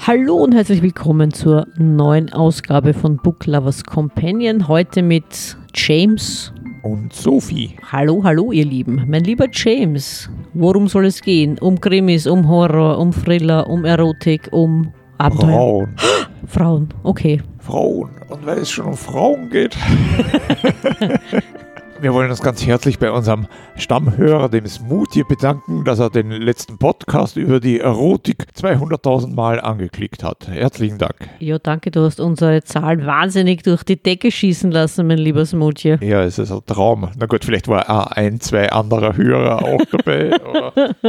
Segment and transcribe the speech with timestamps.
[0.00, 4.68] Hallo und herzlich willkommen zur neuen Ausgabe von Book Lovers Companion.
[4.68, 6.52] Heute mit James.
[6.82, 7.76] Und Sophie.
[7.90, 9.04] Hallo, hallo, ihr Lieben.
[9.08, 11.58] Mein lieber James, worum soll es gehen?
[11.58, 15.48] Um Krimis, um Horror, um Thriller, um Erotik, um Abenteuer?
[15.48, 15.96] Frauen.
[16.46, 17.40] Frauen, okay.
[17.60, 18.10] Frauen.
[18.28, 19.76] Und weil es schon um Frauen geht.
[22.04, 26.76] Wir wollen uns ganz herzlich bei unserem Stammhörer, dem Smoothie, bedanken, dass er den letzten
[26.76, 30.46] Podcast über die Erotik 200.000 Mal angeklickt hat.
[30.46, 31.14] Herzlichen Dank.
[31.38, 35.96] Ja, danke, du hast unsere Zahl wahnsinnig durch die Decke schießen lassen, mein lieber Smoothie.
[36.02, 37.08] Ja, es ist ein Traum.
[37.18, 40.32] Na gut, vielleicht war auch ein, zwei andere Hörer auch dabei.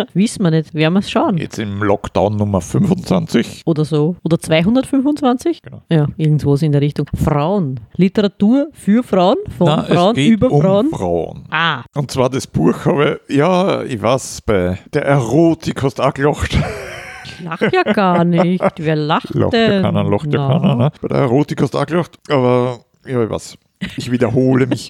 [0.13, 1.37] Wissen wir nicht, werden wir es schauen.
[1.37, 3.63] jetzt im Lockdown Nummer 25.
[3.65, 4.15] Oder so.
[4.23, 5.61] Oder 225?
[5.61, 5.81] Genau.
[5.91, 7.07] Ja, irgendwas in der Richtung.
[7.21, 7.81] Frauen.
[7.97, 10.84] Literatur für Frauen, von Na, Frauen, über um Frauen.
[10.91, 11.45] Frauen.
[11.51, 16.03] Ah, Und zwar das Buch habe ich, ja, ich weiß, bei der Erotik hast du
[16.03, 16.57] auch gelacht.
[17.25, 18.63] ich lache ja gar nicht.
[18.77, 19.71] Wer lacht Lacht denn?
[19.71, 20.59] ja keiner, lacht ja Na.
[20.59, 20.75] keiner.
[20.75, 20.91] Ne?
[21.01, 23.57] Bei der Erotik hast du auch gelacht, aber ja, ich weiß.
[23.97, 24.87] Ich wiederhole mich.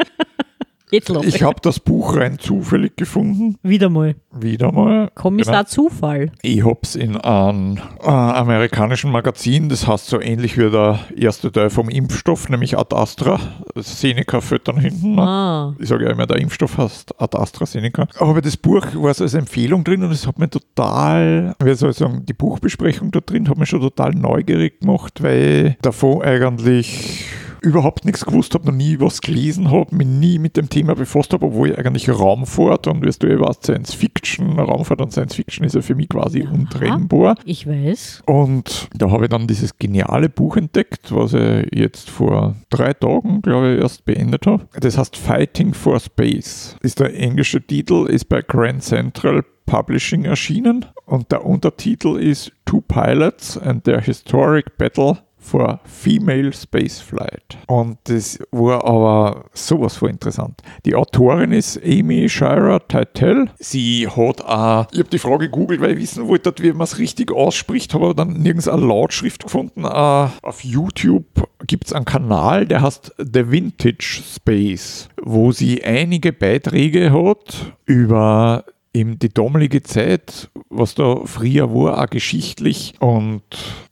[0.95, 1.43] Jetzt lache ich.
[1.43, 3.57] Habe das Buch rein zufällig gefunden.
[3.63, 4.15] Wieder mal.
[4.31, 5.09] Wieder mal.
[5.13, 6.31] Kommissar Zufall.
[6.41, 11.69] Ich hab's in einem äh, amerikanischen Magazin, das heißt so ähnlich wie der erste Teil
[11.69, 13.39] vom Impfstoff, nämlich Ad Astra.
[13.75, 15.15] Seneca fällt dann hinten.
[15.15, 15.21] Ne?
[15.21, 18.07] Ah, Ich sage ja immer, der Impfstoff heißt Ad AstraZeneca.
[18.19, 21.91] Aber das Buch war so als Empfehlung drin und es hat mir total, wie soll
[21.91, 27.25] ich sagen, die Buchbesprechung da drin hat mich schon total neugierig gemacht, weil davon eigentlich
[27.65, 31.33] überhaupt nichts gewusst habe, noch nie was gelesen habe, mich nie mit dem Thema befasst
[31.33, 35.35] habe, obwohl ich eigentlich Raumfahrt und wie du ja weißt, Science Fiction, Raumfahrt und Science
[35.35, 37.35] Fiction ist ja für mich quasi untrennbar.
[37.45, 38.23] ich weiß.
[38.25, 43.41] Und da habe ich dann dieses geniale Buch entdeckt, was ich jetzt vor drei Tagen,
[43.41, 44.67] glaube ich, erst beendet habe.
[44.79, 46.75] Das heißt Fighting for Space.
[46.81, 52.81] Ist der englische Titel, ist bei Grand Central Publishing erschienen und der Untertitel ist Two
[52.81, 57.57] Pilots and Their Historic Battle for Female Spaceflight.
[57.67, 60.61] Und das war aber sowas von interessant.
[60.85, 63.49] Die Autorin ist Amy Shira Teitel.
[63.59, 66.97] Sie hat auch, ich habe die Frage gegoogelt, weil ich wissen wollte, wie man es
[66.97, 69.85] richtig ausspricht, habe aber dann nirgends eine Lautschrift gefunden.
[69.85, 71.25] Äh, auf YouTube
[71.67, 78.65] gibt es einen Kanal, der heißt The Vintage Space, wo sie einige Beiträge hat über
[78.95, 82.93] eben die damalige Zeit, was da früher war, auch geschichtlich.
[82.99, 83.43] Und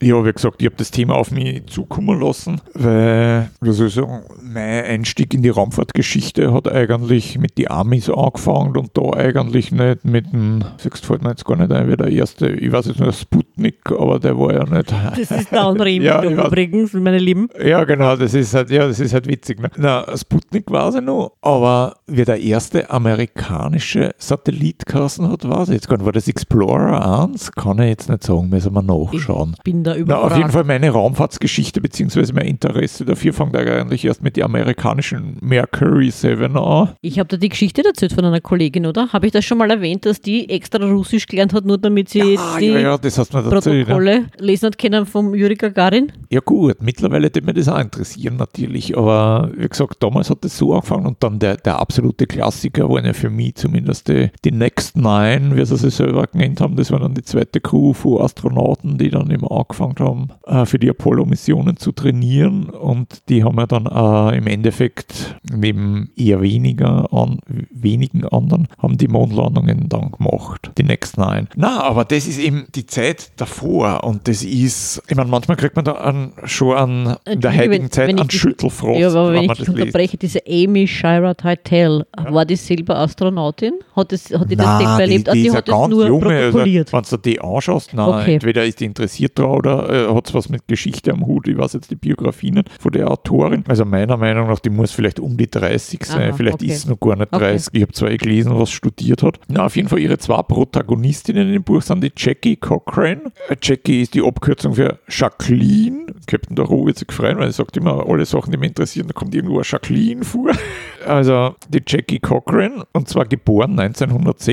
[0.01, 4.23] ja, wie gesagt, ich habe das Thema auf mich zukommen lassen, weil, soll ich sagen,
[4.41, 10.05] mein Einstieg in die Raumfahrtgeschichte hat eigentlich mit die Amis angefangen und da eigentlich nicht
[10.05, 12.99] mit dem, siehst fällt mir jetzt gar nicht ein, wie der erste, ich weiß jetzt
[12.99, 14.91] nur Sputnik, aber der war ja nicht.
[14.91, 17.49] Das ist der andere Ja, übrigens, meine Lieben.
[17.63, 19.61] Ja, genau, das ist halt, ja, das ist halt witzig.
[19.61, 19.69] Ne?
[19.77, 25.75] Na, Sputnik war sie noch, aber wie der erste amerikanische Satellit geheißen hat, weiß ich
[25.75, 26.05] jetzt gar nicht.
[26.05, 27.51] War das Explorer 1?
[27.53, 29.55] Kann ich jetzt nicht sagen, müssen wir nachschauen.
[29.63, 30.31] Bin da Na, überfragt.
[30.31, 32.31] auf jeden Fall meine Raumfahrtsgeschichte bzw.
[32.33, 36.89] mein Interesse dafür fängt eigentlich erst mit den amerikanischen Mercury 7 an.
[37.01, 39.09] Ich habe da die Geschichte erzählt von einer Kollegin, oder?
[39.13, 42.37] Habe ich das schon mal erwähnt, dass die extra Russisch gelernt hat, nur damit sie
[42.37, 43.29] Ah, die ja, ja, mir erzählt.
[43.33, 43.41] Ja.
[43.41, 46.11] Protokolle lesen hat können vom Juri Gagarin?
[46.29, 50.57] ja gut, mittlerweile würde mich das auch interessieren natürlich, aber wie gesagt, damals hat das
[50.57, 54.51] so angefangen und dann der, der absolute Klassiker waren ja für mich zumindest die, die
[54.51, 58.21] Next Nine, wie sie sich selber genannt haben, das war dann die zweite Crew von
[58.21, 63.57] Astronauten, die dann eben angefangen haben, äh, für die Apollo-Missionen zu trainieren und die haben
[63.57, 67.39] ja dann äh, im Endeffekt neben eher weniger an,
[67.71, 71.47] wenigen anderen, haben die Mondlandungen dann gemacht, die Next Nine.
[71.55, 75.75] Na, aber das ist eben die Zeit davor und das ist, ich meine, manchmal kriegt
[75.75, 79.27] man da an, schon an, in der heutigen wenn- Zeit wenn einen Schüttelfrost, ja, aber
[79.33, 79.69] wenn wenn ich das liest.
[79.79, 83.73] unterbreche, diese Amy Shira Teitel, war die selber Astronautin?
[83.95, 85.27] Hat, das, hat die das selber erlebt?
[85.27, 86.93] Die, die, die ja hat ganz nur junge, also, protokolliert.
[86.93, 88.33] wenn du die anschaust, nein, Okay.
[88.35, 91.57] entweder ist die interessiert dran oder äh, hat es was mit Geschichte am Hut, ich
[91.57, 93.63] weiß jetzt die Biografie nicht von der Autorin.
[93.67, 96.67] Also meiner Meinung nach, die muss vielleicht um die 30 sein, Aha, vielleicht okay.
[96.67, 97.51] ist sie noch gar nicht Okay.
[97.51, 97.73] 30.
[97.73, 99.39] Ich habe zwar eh gelesen, was studiert hat.
[99.47, 103.21] Na, auf jeden Fall ihre zwei Protagonistinnen in dem Buch sind die Jackie Cochrane.
[103.49, 106.07] Äh, Jackie ist die Abkürzung für Jacqueline.
[106.27, 109.13] Captain Daro wird sich freuen, weil er sagt immer, alle Sachen, die mich interessieren, da
[109.13, 110.51] kommt irgendwo eine Jacqueline vor.
[111.05, 113.75] Also die Jackie Cochrane, und zwar geboren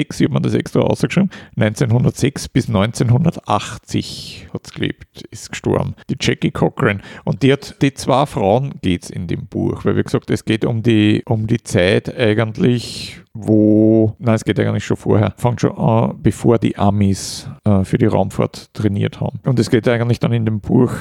[0.00, 5.94] 1906, ich habe mir das extra ausgeschrieben, 1906 bis 1980 hat es gelebt, ist gestorben.
[6.08, 7.00] Die Jackie Cochrane.
[7.24, 10.44] Und die hat, die zwei Frauen geht es in dem Buch, weil wie gesagt, es
[10.44, 15.60] geht um die, um die Zeit eigentlich, wo, nein, es geht eigentlich schon vorher, fängt
[15.60, 19.40] schon an, bevor die Amis äh, für die Raumfahrt trainiert haben.
[19.44, 20.92] Und es geht eigentlich dann in dem Buch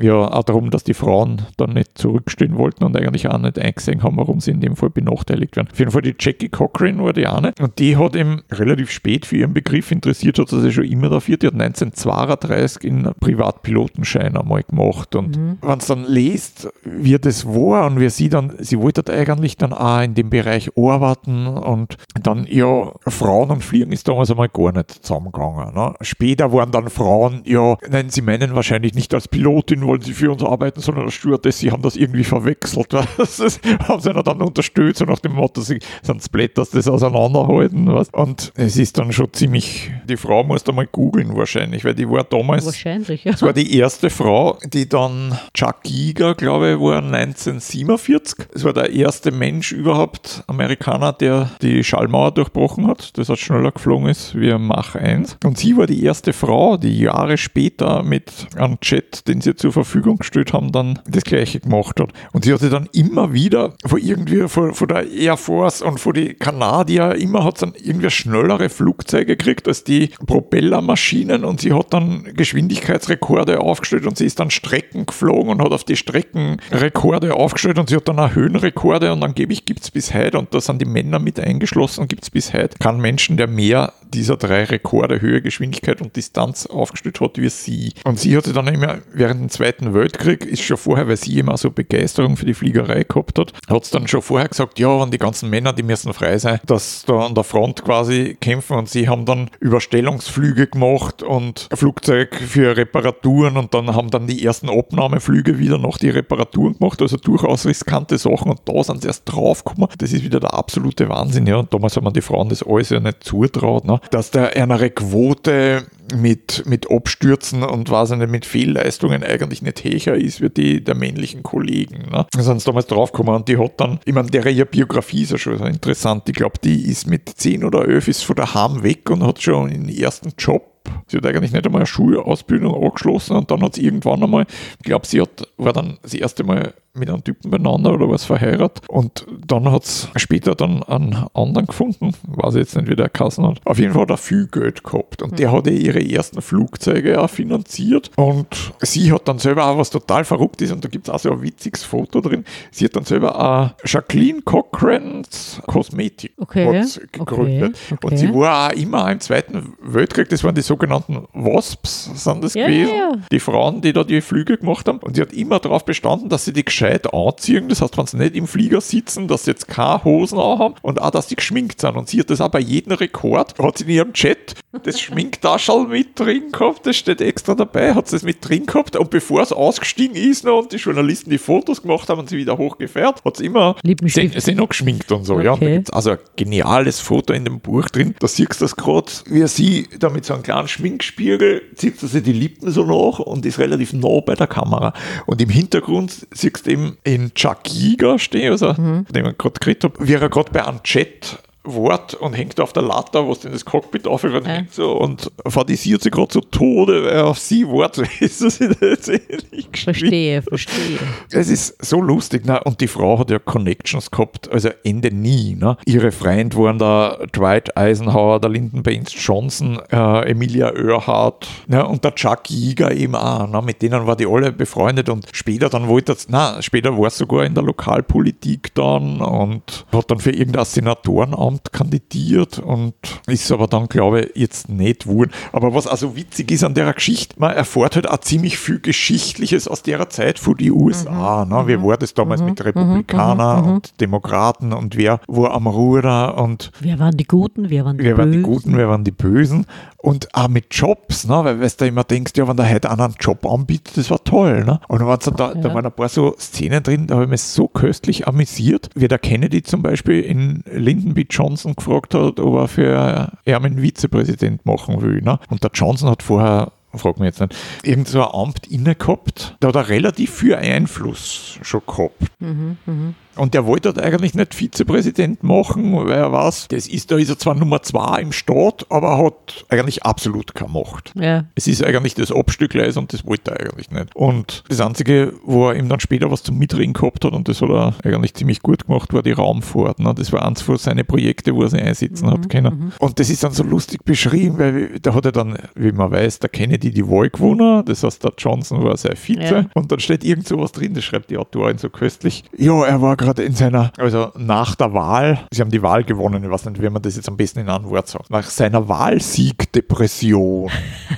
[0.00, 4.02] ja auch darum, dass die Frauen dann nicht zurückstehen wollten und eigentlich auch nicht eingesehen
[4.02, 5.68] haben, warum sie in dem Fall benachteiligt werden.
[5.72, 8.90] Auf jeden Fall die Jackie Cochran war die eine und die hat im trotzdem relativ
[8.90, 11.36] spät für ihren Begriff interessiert hat, sie schon immer dafür.
[11.36, 15.14] Die hat 1932 in Privatpilotenschein einmal gemacht.
[15.14, 15.58] Und mhm.
[15.62, 19.72] wenn es dann liest, wie das war und wie sie dann, sie wollte eigentlich dann
[19.72, 24.72] auch in dem Bereich arbeiten und dann, ja, Frauen und Fliegen ist damals einmal gar
[24.72, 25.74] nicht zusammengegangen.
[25.74, 25.94] Ne?
[26.00, 30.32] Später waren dann Frauen, ja, nein, sie meinen wahrscheinlich nicht als Pilotin wollen sie für
[30.32, 32.88] uns arbeiten, sondern als Stewardess, sie haben das irgendwie verwechselt.
[33.18, 37.92] Das ist, haben sie dann unterstützt, so nach dem Motto, sie sind Splatters, das auseinanderhalten.
[37.92, 38.08] Was?
[38.10, 42.08] Und es ist dann schon ziemlich, die Frau muss da mal googeln wahrscheinlich, weil die
[42.08, 43.32] war damals, wahrscheinlich, ja.
[43.32, 48.46] das war die erste Frau, die dann Chuck Giger, glaube ich, war 1947.
[48.54, 53.16] Es war der erste Mensch überhaupt, Amerikaner, der die Schallmauer durchbrochen hat.
[53.18, 55.38] Das hat schneller geflogen ist wie ein Mach 1.
[55.44, 59.72] Und sie war die erste Frau, die Jahre später mit einem Jet, den sie zur
[59.72, 62.12] Verfügung gestellt haben, dann das gleiche gemacht hat.
[62.32, 66.14] Und sie hatte dann immer wieder von irgendwie von, von der Air Force und von
[66.14, 71.72] den Kanadier, immer hat sie dann irgendwie schnellere Flugzeuge gekriegt als die Propellermaschinen und sie
[71.72, 77.34] hat dann Geschwindigkeitsrekorde aufgestellt und sie ist dann Strecken geflogen und hat auf die Streckenrekorde
[77.34, 80.60] aufgestellt und sie hat dann auch Höhenrekorde und angeblich gibt es bis heute, und da
[80.60, 84.64] sind die Männer mit eingeschlossen, gibt es bis heute keinen Menschen, der mehr dieser drei
[84.64, 87.92] Rekorde Höhe, Geschwindigkeit und Distanz aufgestellt hat wie sie.
[88.04, 91.56] Und sie hatte dann immer während dem Zweiten Weltkrieg, ist schon vorher, weil sie immer
[91.56, 95.10] so Begeisterung für die Fliegerei gehabt hat, hat es dann schon vorher gesagt, ja, wenn
[95.10, 98.88] die ganzen Männer, die müssen frei sein, dass da an der Front quasi kämpfen und
[98.88, 104.70] sie haben dann Überstellungsflüge gemacht und Flugzeug für Reparaturen und dann haben dann die ersten
[104.70, 109.22] Abnahmeflüge wieder noch die Reparaturen gemacht, also durchaus riskante Sachen und da sind sie erst
[109.26, 109.88] draufgekommen.
[109.98, 112.90] Das ist wieder der absolute Wahnsinn, ja, und damals haben man die Frauen das alles
[112.90, 114.00] ja nicht zutraut, ne?
[114.10, 120.14] dass der eine Quote mit, mit Abstürzen und was nicht, mit Fehlleistungen eigentlich nicht höher
[120.14, 122.10] ist wie die der männlichen Kollegen.
[122.10, 122.26] Ne?
[122.30, 125.38] Da sind sie damals draufgekommen und die hat dann, ich meine, ihre Biografie ist ja
[125.38, 126.28] schon interessant.
[126.28, 129.70] Ich glaube, die ist mit 10 oder 11 ist von daheim weg und hat schon
[129.70, 133.84] einen ersten Job Sie hat eigentlich nicht einmal eine Schulausbildung angeschlossen und dann hat sie
[133.84, 134.46] irgendwann einmal,
[134.78, 138.24] ich glaube, sie hat, war dann das erste Mal mit einem Typen beieinander oder was
[138.24, 138.88] verheiratet.
[138.88, 143.08] Und dann hat es später dann einen anderen gefunden, weiß ich jetzt nicht, wie der
[143.08, 143.60] Kassen hat.
[143.64, 147.30] Auf jeden Fall hat er viel Geld gehabt und der hat ihre ersten Flugzeuge auch
[147.30, 148.10] finanziert.
[148.16, 151.18] Und sie hat dann selber auch was total verrückt ist und da gibt es auch
[151.18, 152.44] so ein witziges Foto drin.
[152.70, 156.84] Sie hat dann selber auch Jacqueline Cochrane's Kosmetik okay.
[157.12, 157.76] gegründet.
[157.90, 157.98] Okay.
[158.02, 158.06] Okay.
[158.06, 162.54] Und sie war auch immer im Zweiten Weltkrieg, das waren die sogenannten Wasps, sind das
[162.54, 162.94] ja, gewesen.
[162.94, 163.16] Ja, ja.
[163.30, 164.98] Die Frauen, die da die Flüge gemacht haben.
[164.98, 167.68] Und sie hat immer darauf bestanden, dass sie die gescheit anziehen.
[167.68, 171.00] Das heißt, wenn sie nicht im Flieger sitzen, dass sie jetzt keine Hosen haben und
[171.00, 171.96] auch, dass sie geschminkt sind.
[171.96, 175.86] Und sie hat das auch bei jedem Rekord, hat sie in ihrem Chat das Schminktaschel
[175.86, 179.42] mit drin gehabt, das steht extra dabei, hat sie es mit drin gehabt und bevor
[179.42, 183.24] es ausgestiegen ist noch und die Journalisten die Fotos gemacht haben und sie wieder hochgefährt,
[183.24, 185.34] hat sie immer sie, noch geschminkt und so.
[185.34, 185.44] Okay.
[185.44, 188.60] Ja, und da gibt es also ein geniales Foto in dem Buch drin, da siehst
[188.60, 192.70] du das gerade, wie sie da mit so einem kleinen Schminkspiegel zieht sie die Lippen
[192.70, 194.92] so nach und ist relativ nah bei der Kamera.
[195.26, 199.06] Und im Hintergrund siehst du eben in Chuck Yeager stehen, also mhm.
[199.10, 201.38] den ich gerade geredet habe, wie er gerade bei einem Chat
[201.74, 204.62] Wort und hängt auf der Latte, was in das Cockpit aufhört ja.
[204.70, 210.42] so und fantasiert sich gerade zu Tode, weil auf sie Wort ist das nicht Verstehe,
[210.42, 210.98] verstehe.
[211.30, 212.60] Es ist so lustig, ne?
[212.64, 215.54] und die Frau hat ja Connections gehabt, also Ende nie.
[215.54, 215.76] Ne?
[215.86, 221.86] Ihre Freunde waren da Dwight Eisenhower, der Lyndon Baines Johnson, äh, Emilia Earhart ne?
[221.86, 223.48] und der Chuck Yeager eben auch.
[223.48, 223.62] Ne?
[223.62, 227.18] Mit denen war die alle befreundet und später dann wollte es, na, später war es
[227.18, 232.94] sogar in der Lokalpolitik dann und hat dann für irgendein Senatorenamt Amt kandidiert und
[233.26, 235.32] ist aber dann, glaube ich, jetzt nicht wurden.
[235.52, 239.68] Aber was also witzig ist an der Geschichte, man erfährt halt auch ziemlich viel Geschichtliches
[239.68, 241.44] aus der Zeit von die USA.
[241.44, 241.50] Mhm.
[241.50, 241.66] Ne?
[241.66, 241.84] Wie mhm.
[241.84, 242.48] war das damals mhm.
[242.48, 243.68] mit Republikanern mhm.
[243.68, 243.74] mhm.
[243.74, 248.04] und Demokraten und wer war am Ruder und wer waren die Guten, wer waren die
[248.04, 248.18] wer Bösen?
[248.18, 249.66] Waren die Guten, wer waren die Bösen
[250.00, 251.44] und auch mit Jobs, ne?
[251.44, 254.64] weil du immer denkst, ja, wenn der heute einen Job anbietet, das war toll.
[254.64, 254.80] Ne?
[254.88, 255.54] Und dann da, ja.
[255.54, 259.08] da waren ein paar so Szenen drin, da habe ich mich so köstlich amüsiert, wie
[259.08, 261.26] der Kennedy zum Beispiel in Lyndon B.
[261.28, 265.20] Johnson gefragt hat, ob er für einen Vizepräsident machen will.
[265.20, 265.40] Ne?
[265.50, 269.56] Und der Johnson hat vorher frag mich jetzt nicht, irgend so ein Amt inne gehabt,
[269.60, 272.22] da hat er relativ viel Einfluss schon gehabt.
[272.38, 273.14] Mhm, mh.
[273.38, 277.30] Und der wollte dort eigentlich nicht Vizepräsident machen, weil er weiß, das ist, da ist
[277.30, 281.12] er zwar Nummer zwei im Staat, aber hat eigentlich absolut keine Macht.
[281.14, 281.44] Ja.
[281.54, 284.14] Es ist eigentlich das Abstückgleis und das wollte er eigentlich nicht.
[284.14, 287.62] Und das Einzige, wo er ihm dann später was zum Mitreden gehabt hat, und das
[287.62, 290.00] hat er eigentlich ziemlich gut gemacht, war die Raumfahrt.
[290.00, 290.14] Ne?
[290.14, 292.78] Das war eins von seinen Projekten, wo er sich einsetzen mhm, hat können.
[292.78, 292.92] Mhm.
[292.98, 296.40] Und das ist dann so lustig beschrieben, weil da hat er dann, wie man weiß,
[296.40, 299.40] der Kennedy die Wahl gewonnen, das heißt, der Johnson war sein Vize.
[299.40, 299.66] Ja.
[299.74, 302.44] Und dann steht irgend so was drin, das schreibt die Autorin so köstlich.
[302.56, 306.02] Ja, er war gerade gerade in seiner, also nach der Wahl, sie haben die Wahl
[306.04, 308.44] gewonnen, ich weiß nicht, wie man das jetzt am besten in einem Wort sagt, nach
[308.44, 310.70] seiner Wahlsiegdepression.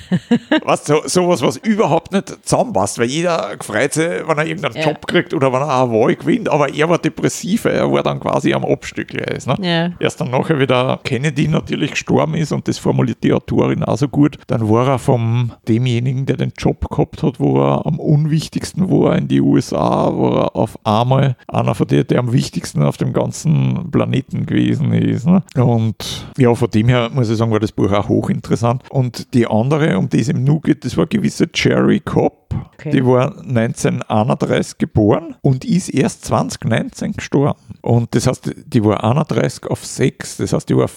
[0.65, 4.89] was, so, sowas, was überhaupt nicht zusammenpasst, weil jeder freut sich, wenn er irgendeinen ja.
[4.89, 8.19] Job kriegt oder wenn er eine Wahl gewinnt, aber er war depressiv, er war dann
[8.19, 9.41] quasi am Abstückeln.
[9.47, 9.57] Ne?
[9.61, 9.91] Ja.
[10.01, 14.09] Erst dann nachher wieder Kennedy natürlich gestorben ist und das formuliert die Autorin auch so
[14.09, 18.91] gut, dann war er vom demjenigen, der den Job gehabt hat, wo er am unwichtigsten
[18.91, 22.97] war in die USA, wo er auf einmal einer von denen, der am wichtigsten auf
[22.97, 25.27] dem ganzen Planeten gewesen ist.
[25.27, 25.43] Ne?
[25.57, 28.83] Und ja, von dem her muss ich sagen, war das Buch auch hochinteressant.
[28.91, 32.55] Und die andere, um die es im Nu geht, das war gewisse Cherry Cobb.
[32.75, 32.91] Okay.
[32.91, 37.61] Die war 1931 geboren und ist erst 2019 gestorben.
[37.83, 40.89] Und das heißt, die war 31 auf 6, das heißt, die war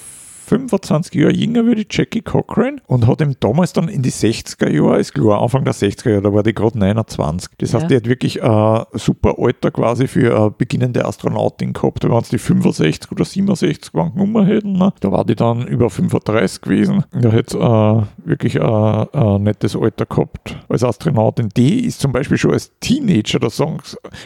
[0.43, 4.69] 25 Jahre jünger wie die Jackie Cochran und hat ihm damals dann in die 60er
[4.69, 7.51] Jahre, ist klar, Anfang der 60er Jahre, da war die gerade 29.
[7.57, 7.87] Das heißt, ja.
[7.87, 12.03] die hat wirklich ein super Alter quasi für eine beginnende Astronautin gehabt.
[12.03, 14.73] Da waren es die 65 oder 67 waren Nummer hätten.
[14.73, 14.93] Ne?
[14.99, 17.03] Da war die dann über 35 gewesen.
[17.11, 21.49] Da hätte äh, wirklich ein, ein nettes Alter gehabt als Astronautin.
[21.55, 23.79] Die ist zum Beispiel schon als Teenager, da sagen,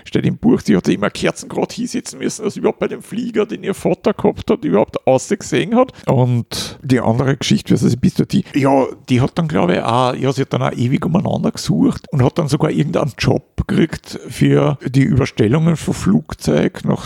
[0.03, 3.45] steht im Buch, sie hat immer Kerzen gerade hinsetzen müssen, dass überhaupt bei dem Flieger,
[3.45, 5.93] den ihr Vater gehabt hat, überhaupt ausgesehen hat.
[6.07, 8.45] Und die andere Geschichte, was also bist du die?
[8.53, 12.05] Ja, die hat dann, glaube ich, auch, ja, sie hat dann auch ewig umeinander gesucht
[12.11, 17.05] und hat dann sogar irgendeinen Job gekriegt für die Überstellungen von Flugzeug nach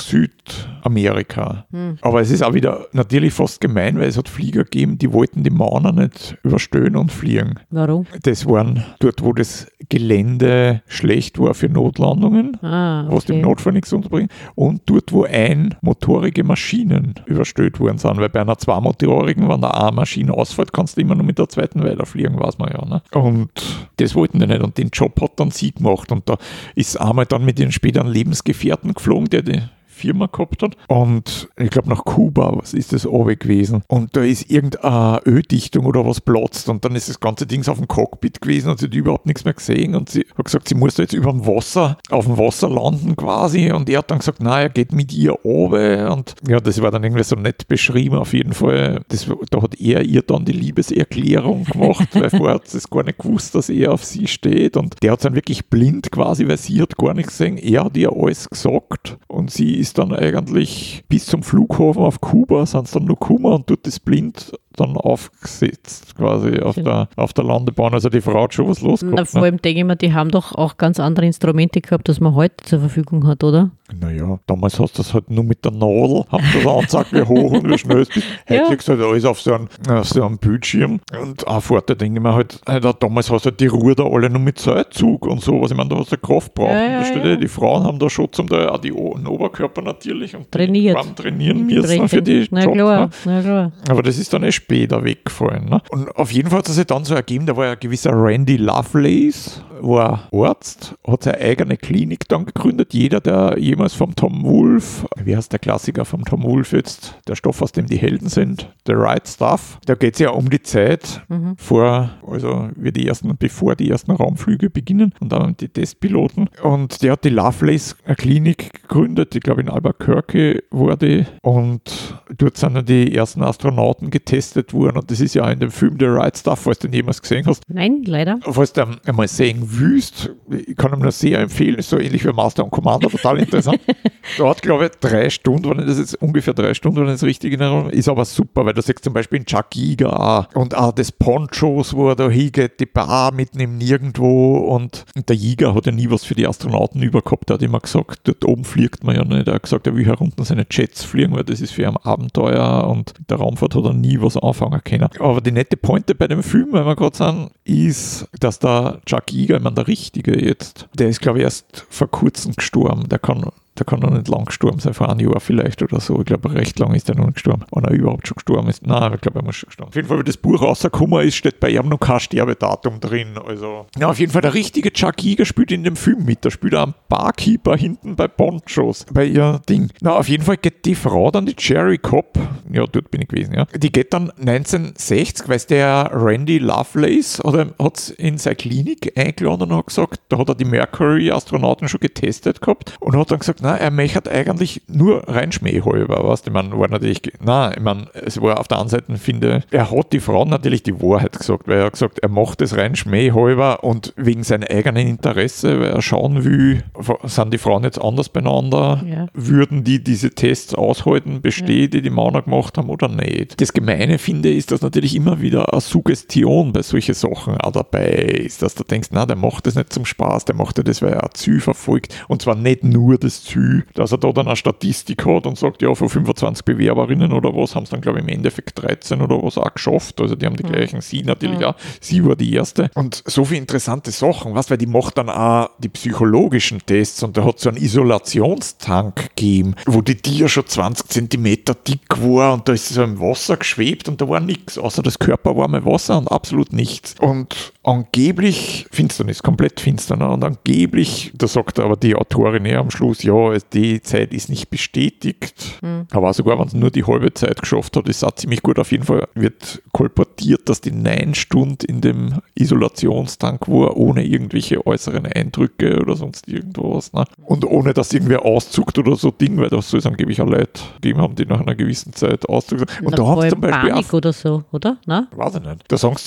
[0.84, 1.66] Südamerika.
[1.72, 1.98] Hm.
[2.02, 5.44] Aber es ist auch wieder natürlich fast gemein, weil es hat Flieger gegeben, die wollten
[5.44, 7.56] die Mahner nicht überstellen und fliegen.
[7.70, 8.06] Warum?
[8.24, 13.16] Das waren dort, wo das Gelände schlecht war für Notlandungen, ah, okay.
[13.16, 18.30] was dem Notfall nichts unterbringt, und dort, wo ein motorige Maschinen überstellt worden sind, weil
[18.30, 21.84] bei einer zweimotorigen, wenn da eine Maschine ausfällt, kannst du immer nur mit der zweiten
[21.84, 22.86] weiterfliegen, weiß man ja.
[22.86, 23.02] Ne?
[23.14, 23.50] Und
[23.98, 26.38] das wollten die nicht und den Job hat dann sie gemacht und da
[26.76, 29.62] ist einmal dann mit ihren späteren Lebensgefährten geflogen, der die
[30.02, 30.76] Firma gehabt hat.
[30.88, 33.84] Und ich glaube nach Kuba, was ist das oben gewesen?
[33.88, 37.78] Und da ist irgendeine Öldichtung oder was platzt und dann ist das ganze Ding auf
[37.78, 40.76] dem Cockpit gewesen und sie hat überhaupt nichts mehr gesehen und sie hat gesagt, sie
[40.76, 44.20] muss da jetzt über dem Wasser, auf dem Wasser landen quasi und er hat dann
[44.20, 47.68] gesagt, na, er geht mit ihr oben und ja, das war dann irgendwie so nett
[47.68, 49.02] beschrieben auf jeden Fall.
[49.10, 53.20] Das, da hat er ihr dann die Liebeserklärung gemacht, weil vorher hat es gar nicht
[53.20, 56.82] gewusst, dass er auf sie steht und der hat dann wirklich blind quasi, weil sie
[56.82, 57.58] hat gar nichts gesehen.
[57.58, 62.22] Er hat ihr alles gesagt und sie ist ist dann eigentlich bis zum Flughafen auf
[62.22, 67.10] Kuba, sind es dann nur Kuma und dort ist blind dann aufgesetzt, quasi auf der,
[67.16, 67.94] auf der Landebahn.
[67.94, 69.62] Also die Frau hat schon was los gehabt, Vor allem ne?
[69.62, 72.80] denke ich mir, die haben doch auch ganz andere Instrumente gehabt, als man heute zur
[72.80, 73.72] Verfügung hat, oder?
[74.00, 77.52] Naja, damals hast du das halt nur mit der Nadel, haben das angezeigt, wie hoch
[77.52, 78.26] und wie schnell es bist.
[78.48, 78.68] Heute ja.
[78.68, 81.00] kriegst du halt alles auf so einem, auf so einem Bildschirm.
[81.20, 84.04] Und auch Vorteil denke ich mir halt, halt damals hast du halt die Ruhe da
[84.06, 86.72] alle nur mit Seilzug und so, was ich meine, da hast du Kraft braucht.
[86.72, 87.36] Ja, ja, ja.
[87.36, 90.98] Die Frauen haben da schon zum Teil auch die, den Oberkörper natürlich und Trainiert.
[91.16, 92.74] trainieren müssen für die Na Jobs.
[92.76, 93.08] Klar.
[93.08, 93.10] Ne?
[93.26, 93.72] Na klar.
[93.90, 95.66] Aber das ist dann eh später weggefallen.
[95.66, 95.82] Ne?
[95.90, 98.12] Und auf jeden Fall hat es sich dann so ergeben, da war ja ein gewisser
[98.14, 102.94] Randy Lovelace, war Arzt, hat seine eigene Klinik dann gegründet.
[102.94, 107.36] Jeder, der jemals vom Tom Wolfe, wie heißt der Klassiker vom Tom Wolfe jetzt, der
[107.36, 110.62] Stoff, aus dem die Helden sind, The Right Stuff, da geht es ja um die
[110.62, 111.56] Zeit mhm.
[111.58, 116.50] vor, also wie die ersten, bevor die ersten Raumflüge beginnen und dann die Testpiloten.
[116.64, 122.76] Und der hat die Lovelace Klinik gegründet, ich glaube in Albuquerque wurde und dort sind
[122.76, 126.38] dann die ersten Astronauten getestet worden und das ist ja in dem Film The Right
[126.38, 127.64] Stuff, falls du den jemals gesehen hast.
[127.68, 128.40] Nein, leider.
[128.42, 130.32] Falls du einmal sehen wüst.
[130.50, 133.80] Ich kann ihm nur sehr empfehlen, ist so ähnlich wie Master und Commander, total interessant.
[134.38, 137.54] Dort, glaube ich, drei Stunden, wenn das jetzt ungefähr drei Stunden, wenn ich das richtig
[137.54, 141.12] erinnere, ist aber super, weil du siehst zum Beispiel in Chuck Giga und auch das
[141.12, 145.92] Ponchos, wo er da hingeht, die Bar mitten im Nirgendwo und, der Jäger hat ja
[145.92, 149.24] nie was für die Astronauten übergehabt, er hat immer gesagt, dort oben fliegt man ja
[149.24, 151.98] nicht, er hat gesagt, er will herunter seine Jets fliegen, weil das ist für ein
[152.22, 155.10] Abenteuer und der Raumfahrt hat er nie was anfangen können.
[155.20, 159.32] Aber die nette Pointe bei dem Film, wenn wir gerade sind, ist, dass der Chuck
[159.32, 163.10] Yeager ich meine, der Richtige jetzt, der ist, glaube ich, erst vor kurzem gestorben.
[163.10, 166.20] Der kann der kann noch nicht lang gestorben sein, vor einem Jahr vielleicht oder so.
[166.20, 167.64] Ich glaube, recht lang ist er noch nicht gestorben.
[167.72, 168.86] Wenn er überhaupt schon gestorben ist.
[168.86, 169.90] Nein, ich glaube, er muss schon gestorben.
[169.90, 173.38] Auf jeden Fall, wie das Buch rausgekommen ist, steht bei ihm noch kein Sterbedatum drin.
[173.46, 176.44] Also, ja, auf jeden Fall, der richtige Chuck Yeager spielt in dem Film mit.
[176.44, 179.90] Da spielt er einen Barkeeper hinten bei Ponchos, bei ihr Ding.
[180.02, 182.38] Na, auf jeden Fall geht die Frau dann, die Cherry Cop,
[182.72, 187.98] ja, dort bin ich gewesen, ja, die geht dann 1960, weiß der Randy Lovelace, hat
[187.98, 192.62] es in seine Klinik eingeladen und hat gesagt, da hat er die Mercury-Astronauten schon getestet
[192.62, 196.54] gehabt und hat dann gesagt, na, er möchte eigentlich nur rein Schmähhalber, weißt du, ich
[196.54, 200.14] meine, war natürlich, na, ich meine, es war auf der anderen Seite, finde, er hat
[200.14, 203.84] die Frau natürlich die Wahrheit gesagt, weil er hat gesagt, er macht es rein Schmähhalber
[203.84, 206.84] und wegen seinem eigenen Interesse, weil er schauen will,
[207.24, 209.28] sind die Frauen jetzt anders beieinander, ja.
[209.34, 211.88] würden die diese Tests aushalten, bestehen, ja.
[211.88, 213.62] die die Männer gemacht haben oder nicht.
[213.62, 217.72] Das Gemeine, finde ich, ist, dass natürlich immer wieder eine Suggestion bei solchen Sachen auch
[217.72, 221.02] dabei ist, dass du denkst, na, der macht das nicht zum Spaß, der macht das,
[221.02, 223.51] weil er ein Ziel verfolgt und zwar nicht nur das Ziel,
[223.94, 227.76] dass er da dann eine Statistik hat und sagt, ja, von 25 Bewerberinnen oder was
[227.76, 230.20] haben es dann, glaube ich, im Endeffekt 13 oder was auch geschafft.
[230.22, 230.72] Also die haben die mhm.
[230.72, 231.66] gleichen, sie natürlich mhm.
[231.66, 232.90] auch, sie war die erste.
[232.96, 237.38] Und so viele interessante Sachen, was, weil die macht dann auch die psychologischen Tests und
[237.38, 242.68] da hat so einen Isolationstank gegeben, wo die Tier schon 20 Zentimeter dick war und
[242.68, 246.28] da ist so im Wasser geschwebt und da war nichts, außer das körperwarme Wasser und
[246.32, 247.16] absolut nichts.
[247.20, 250.16] Und angeblich Finsternis, komplett finster.
[250.16, 250.30] Ne?
[250.30, 254.70] Und angeblich, da sagt aber die Autorin ja am Schluss, ja, die Zeit ist nicht
[254.70, 255.80] bestätigt.
[255.82, 256.08] Mhm.
[256.12, 258.78] Aber sogar wenn es nur die halbe Zeit geschafft hat, ist auch ziemlich gut.
[258.78, 264.86] Auf jeden Fall wird kolportiert, dass die neun Stunden in dem Isolationstank war, ohne irgendwelche
[264.86, 267.14] äußeren Eindrücke oder sonst irgendwas.
[267.14, 267.26] Ne?
[267.46, 270.82] Und ohne, dass irgendwer auszuckt oder so Ding, weil das soll es angeblich auch Leute
[270.96, 272.86] gegeben haben, die nach einer gewissen Zeit auszucken.
[273.04, 273.90] Und da haben sie zum Beispiel.
[273.90, 274.98] Panik auch, oder so, oder?
[275.06, 275.28] Na?
[275.36, 275.86] Weiß ich nicht.
[275.88, 276.18] Da haben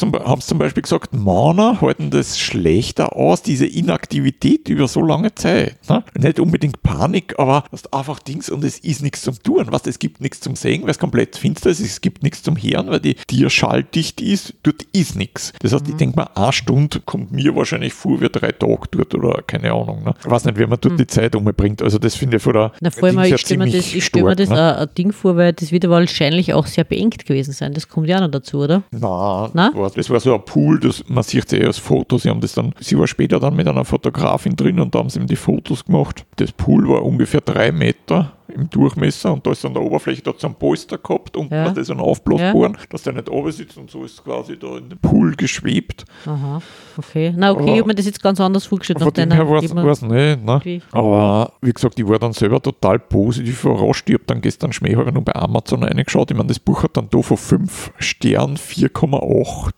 [0.41, 5.77] sie zum, Beispiel gesagt, Mana halten das schlechter aus, diese Inaktivität über so lange Zeit.
[5.91, 6.03] Ne?
[6.19, 9.67] Nicht unbedingt Panik, aber hast einfach Dings und es ist nichts zum Tun.
[9.69, 12.57] Was, es gibt nichts zum Sehen, weil es komplett finster ist, es gibt nichts zum
[12.57, 15.53] Hören, weil die Tier schalldicht ist, dort ist nichts.
[15.61, 15.91] Das heißt, mhm.
[15.91, 19.71] ich denke mal, eine Stunde kommt mir wahrscheinlich vor wie drei Tage dort oder keine
[19.71, 20.03] Ahnung.
[20.03, 20.15] Ne?
[20.25, 20.97] Ich weiß nicht, wie man dort mhm.
[20.97, 21.83] die Zeit umbringt.
[21.83, 24.23] Also das finde ich von der Na, vor allem, ich stelle mir das, ich stell
[24.23, 24.79] mir das ne?
[24.79, 27.75] ein Ding vor, weil das wird wahrscheinlich auch sehr beengt gewesen sein.
[27.75, 28.83] Das kommt ja noch dazu, oder?
[28.93, 29.73] Nein, Nein?
[29.95, 32.19] Das, war, so ein Pool, das, man sieht es eh als Foto.
[32.19, 35.11] Sie haben das dann, sie war später dann mit einer Fotografin drin und da haben
[35.11, 36.25] sie ihm die Fotos gemacht.
[36.37, 40.33] Das Pool war ungefähr drei Meter im Durchmesser und da ist an der Oberfläche da
[40.37, 41.69] so ein Polster gehabt und ja.
[41.69, 42.79] das ist ein Aufblasbohren, ja.
[42.91, 46.05] dass der nicht oben sitzt und so ist quasi da in den Pool geschwebt.
[46.27, 46.61] Aha,
[46.97, 47.33] okay.
[47.37, 49.01] Na okay, ich habe mir das jetzt ganz anders vorgestellt.
[49.01, 50.45] Von dem her war es nicht.
[50.45, 50.83] Ne?
[50.93, 54.09] Aber wie gesagt, ich war dann selber total positiv überrascht.
[54.09, 56.31] Ich habe dann gestern Schmähhalber noch bei Amazon reingeschaut.
[56.31, 59.73] Ich meine, das Buch hat dann da von 5 Sternen 4,8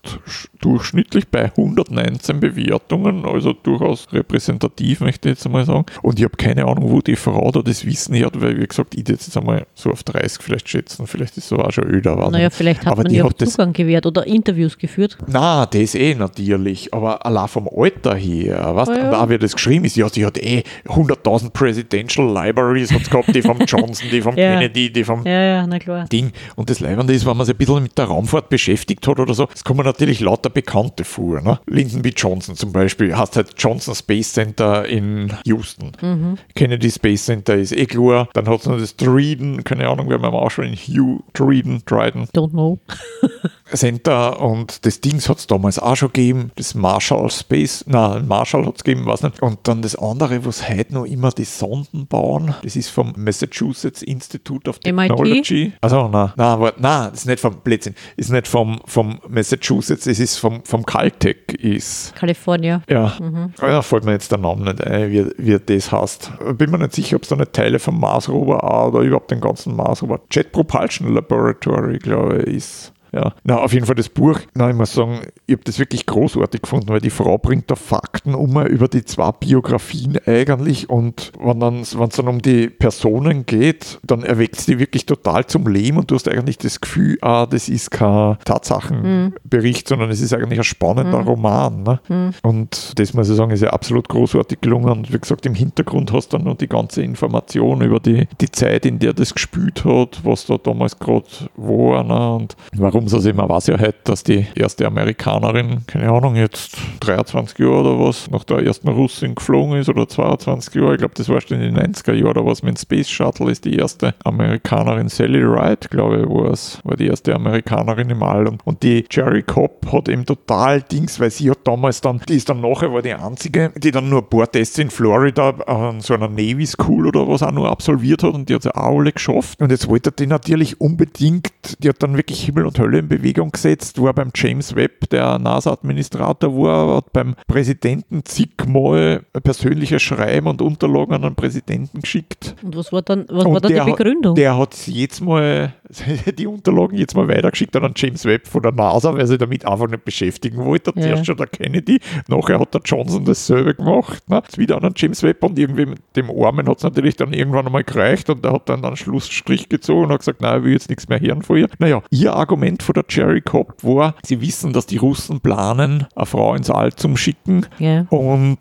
[0.61, 5.87] durchschnittlich bei 119 Bewertungen, also durchaus repräsentativ, möchte ich jetzt mal sagen.
[6.03, 8.95] Und ich habe keine Ahnung, wo die Frau da das Wissen hat, weil wie gesagt,
[8.97, 12.17] ich jetzt einmal so auf 30 vielleicht schätzen, vielleicht ist so auch schon öder.
[12.31, 15.17] Naja, vielleicht hat aber man ja auch Zugang gewährt oder Interviews geführt.
[15.27, 19.29] Na, das eh natürlich, aber allein vom Alter her, weißt du, ja.
[19.29, 23.59] wie das geschrieben ist, ja, sie hat eh 100.000 Presidential Libraries hat gehabt, die vom
[23.67, 24.55] Johnson, die vom ja.
[24.55, 25.65] Kennedy, die vom ja,
[26.07, 26.33] Ding.
[26.57, 29.35] Und das Leibende ist, wenn man sich ein bisschen mit der Raumfahrt beschäftigt hat oder
[29.35, 31.41] so, es kommen natürlich lauter Bekannte vor.
[31.41, 31.61] Ne?
[31.67, 32.13] Lyndon B.
[32.17, 35.93] Johnson zum Beispiel, hast halt Johnson Space Center in Houston.
[36.01, 36.39] Mhm.
[36.55, 38.29] Kennedy Space Center ist eh klar.
[38.33, 41.83] Dann hat es noch das Dryden, keine Ahnung, wir haben auch schon in Hugh Dryden,
[41.85, 42.29] Dryden.
[42.35, 42.79] Don't know.
[43.75, 48.65] Center und das Dings hat es damals auch schon gegeben, das Marshall Space, nein, Marshall
[48.65, 49.43] hat es gegeben, weiß nicht.
[49.43, 54.03] Und dann das andere, was heute noch immer die Sonden bauen, das ist vom Massachusetts
[54.03, 55.67] Institute of Technology.
[55.67, 55.73] MIT?
[55.81, 60.07] Also nein, nein, warte, nein, das ist nicht vom Blödsinn, ist nicht vom, vom Massachusetts,
[60.07, 62.15] es ist vom, vom Caltech ist.
[62.15, 62.83] California.
[62.89, 63.53] Ja, mhm.
[63.57, 66.31] da fällt mir jetzt der Name nicht ein, wie, wie das heißt.
[66.57, 69.41] Bin mir nicht sicher, ob es da nicht Teile vom Mars Rover oder überhaupt den
[69.41, 72.93] ganzen Mars Jet Propulsion Laboratory, glaube ich, ist.
[73.13, 73.35] Ja.
[73.45, 76.63] Na, auf jeden Fall das Buch, na, ich muss sagen, ich habe das wirklich großartig
[76.63, 81.61] gefunden, weil die Frau bringt da Fakten um über die zwei Biografien eigentlich und wenn
[81.61, 85.99] dann, es dann um die Personen geht, dann erweckt es die wirklich total zum Leben
[85.99, 89.89] und du hast eigentlich das Gefühl, ah, das ist kein Tatsachenbericht, mhm.
[89.89, 91.29] sondern es ist eigentlich ein spannender mhm.
[91.29, 91.83] Roman.
[91.83, 92.01] Ne?
[92.09, 92.35] Mhm.
[92.43, 96.13] Und das muss ich sagen, ist ja absolut großartig gelungen und wie gesagt, im Hintergrund
[96.13, 99.85] hast du dann noch die ganze Information über die, die Zeit, in der das gespielt
[99.85, 102.35] hat, was da damals gerade war ne?
[102.35, 107.59] und warum haben sie weiß ja heute, dass die erste Amerikanerin, keine Ahnung, jetzt 23
[107.59, 111.29] Jahre oder was, nach der ersten Russin geflogen ist oder 22 Jahre, ich glaube, das
[111.29, 114.15] war schon in den 90er Jahren oder was mit dem Space Shuttle ist die erste
[114.25, 118.47] Amerikanerin, Sally Wright, glaube ich, war es, war die erste Amerikanerin im All.
[118.47, 122.49] Und, die Jerry Cobb hat eben total Dings, weil sie hat damals dann, die ist
[122.49, 126.13] dann nachher war die einzige, die dann nur ein paar Tests in Florida an so
[126.15, 129.13] einer Navy School oder was auch nur absolviert hat und die hat sie auch alle
[129.13, 129.63] geschafft.
[129.63, 133.09] Und jetzt wollte die natürlich unbedingt, die hat dann wirklich Himmel und Hölle Hölle in
[133.09, 140.47] Bewegung gesetzt, war beim James Webb, der NASA-Administrator war, hat beim Präsidenten zigmal persönliche Schreiben
[140.47, 142.55] und Unterlagen an den Präsidenten geschickt.
[142.63, 144.35] Und was war dann, was war dann die Begründung?
[144.37, 145.75] Der hat jetzt mal
[146.39, 149.89] die Unterlagen jetzt mal weitergeschickt an James Webb von der NASA, weil sie damit einfach
[149.89, 150.93] nicht beschäftigen wollte.
[150.97, 151.03] Ja.
[151.03, 154.29] Zuerst schon der Kennedy, nachher hat der Johnson dasselbe gemacht.
[154.29, 154.43] Ne?
[154.45, 157.67] Jetzt wieder an James Webb und irgendwie mit dem Armen hat es natürlich dann irgendwann
[157.67, 160.73] einmal gereicht und der hat dann einen Schlussstrich gezogen und hat gesagt, nein, ich will
[160.73, 161.69] jetzt nichts mehr hören von ihr.
[161.79, 166.27] Naja, ihr Argument von der Jerry Cobb war, sie wissen, dass die Russen planen, eine
[166.27, 168.07] Frau ins All zu schicken ja.
[168.11, 168.59] und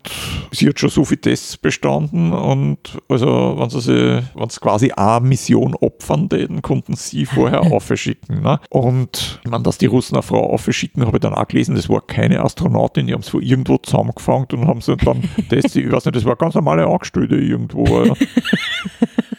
[0.52, 5.26] sie hat schon so viele Tests bestanden und also wenn sie, wenn sie quasi eine
[5.26, 8.42] Mission opfern, dann konnten sie vorher aufschicken.
[8.42, 8.60] Ne?
[8.70, 11.88] Und ich meine, dass die Russen eine Frau aufschicken, habe ich dann auch gelesen, das
[11.88, 15.90] war keine Astronautin, die haben es von irgendwo zusammengefangen und haben sie dann das, ich
[15.90, 18.04] weiß nicht, das war ganz normale Angestellte irgendwo.
[18.04, 18.14] Ja.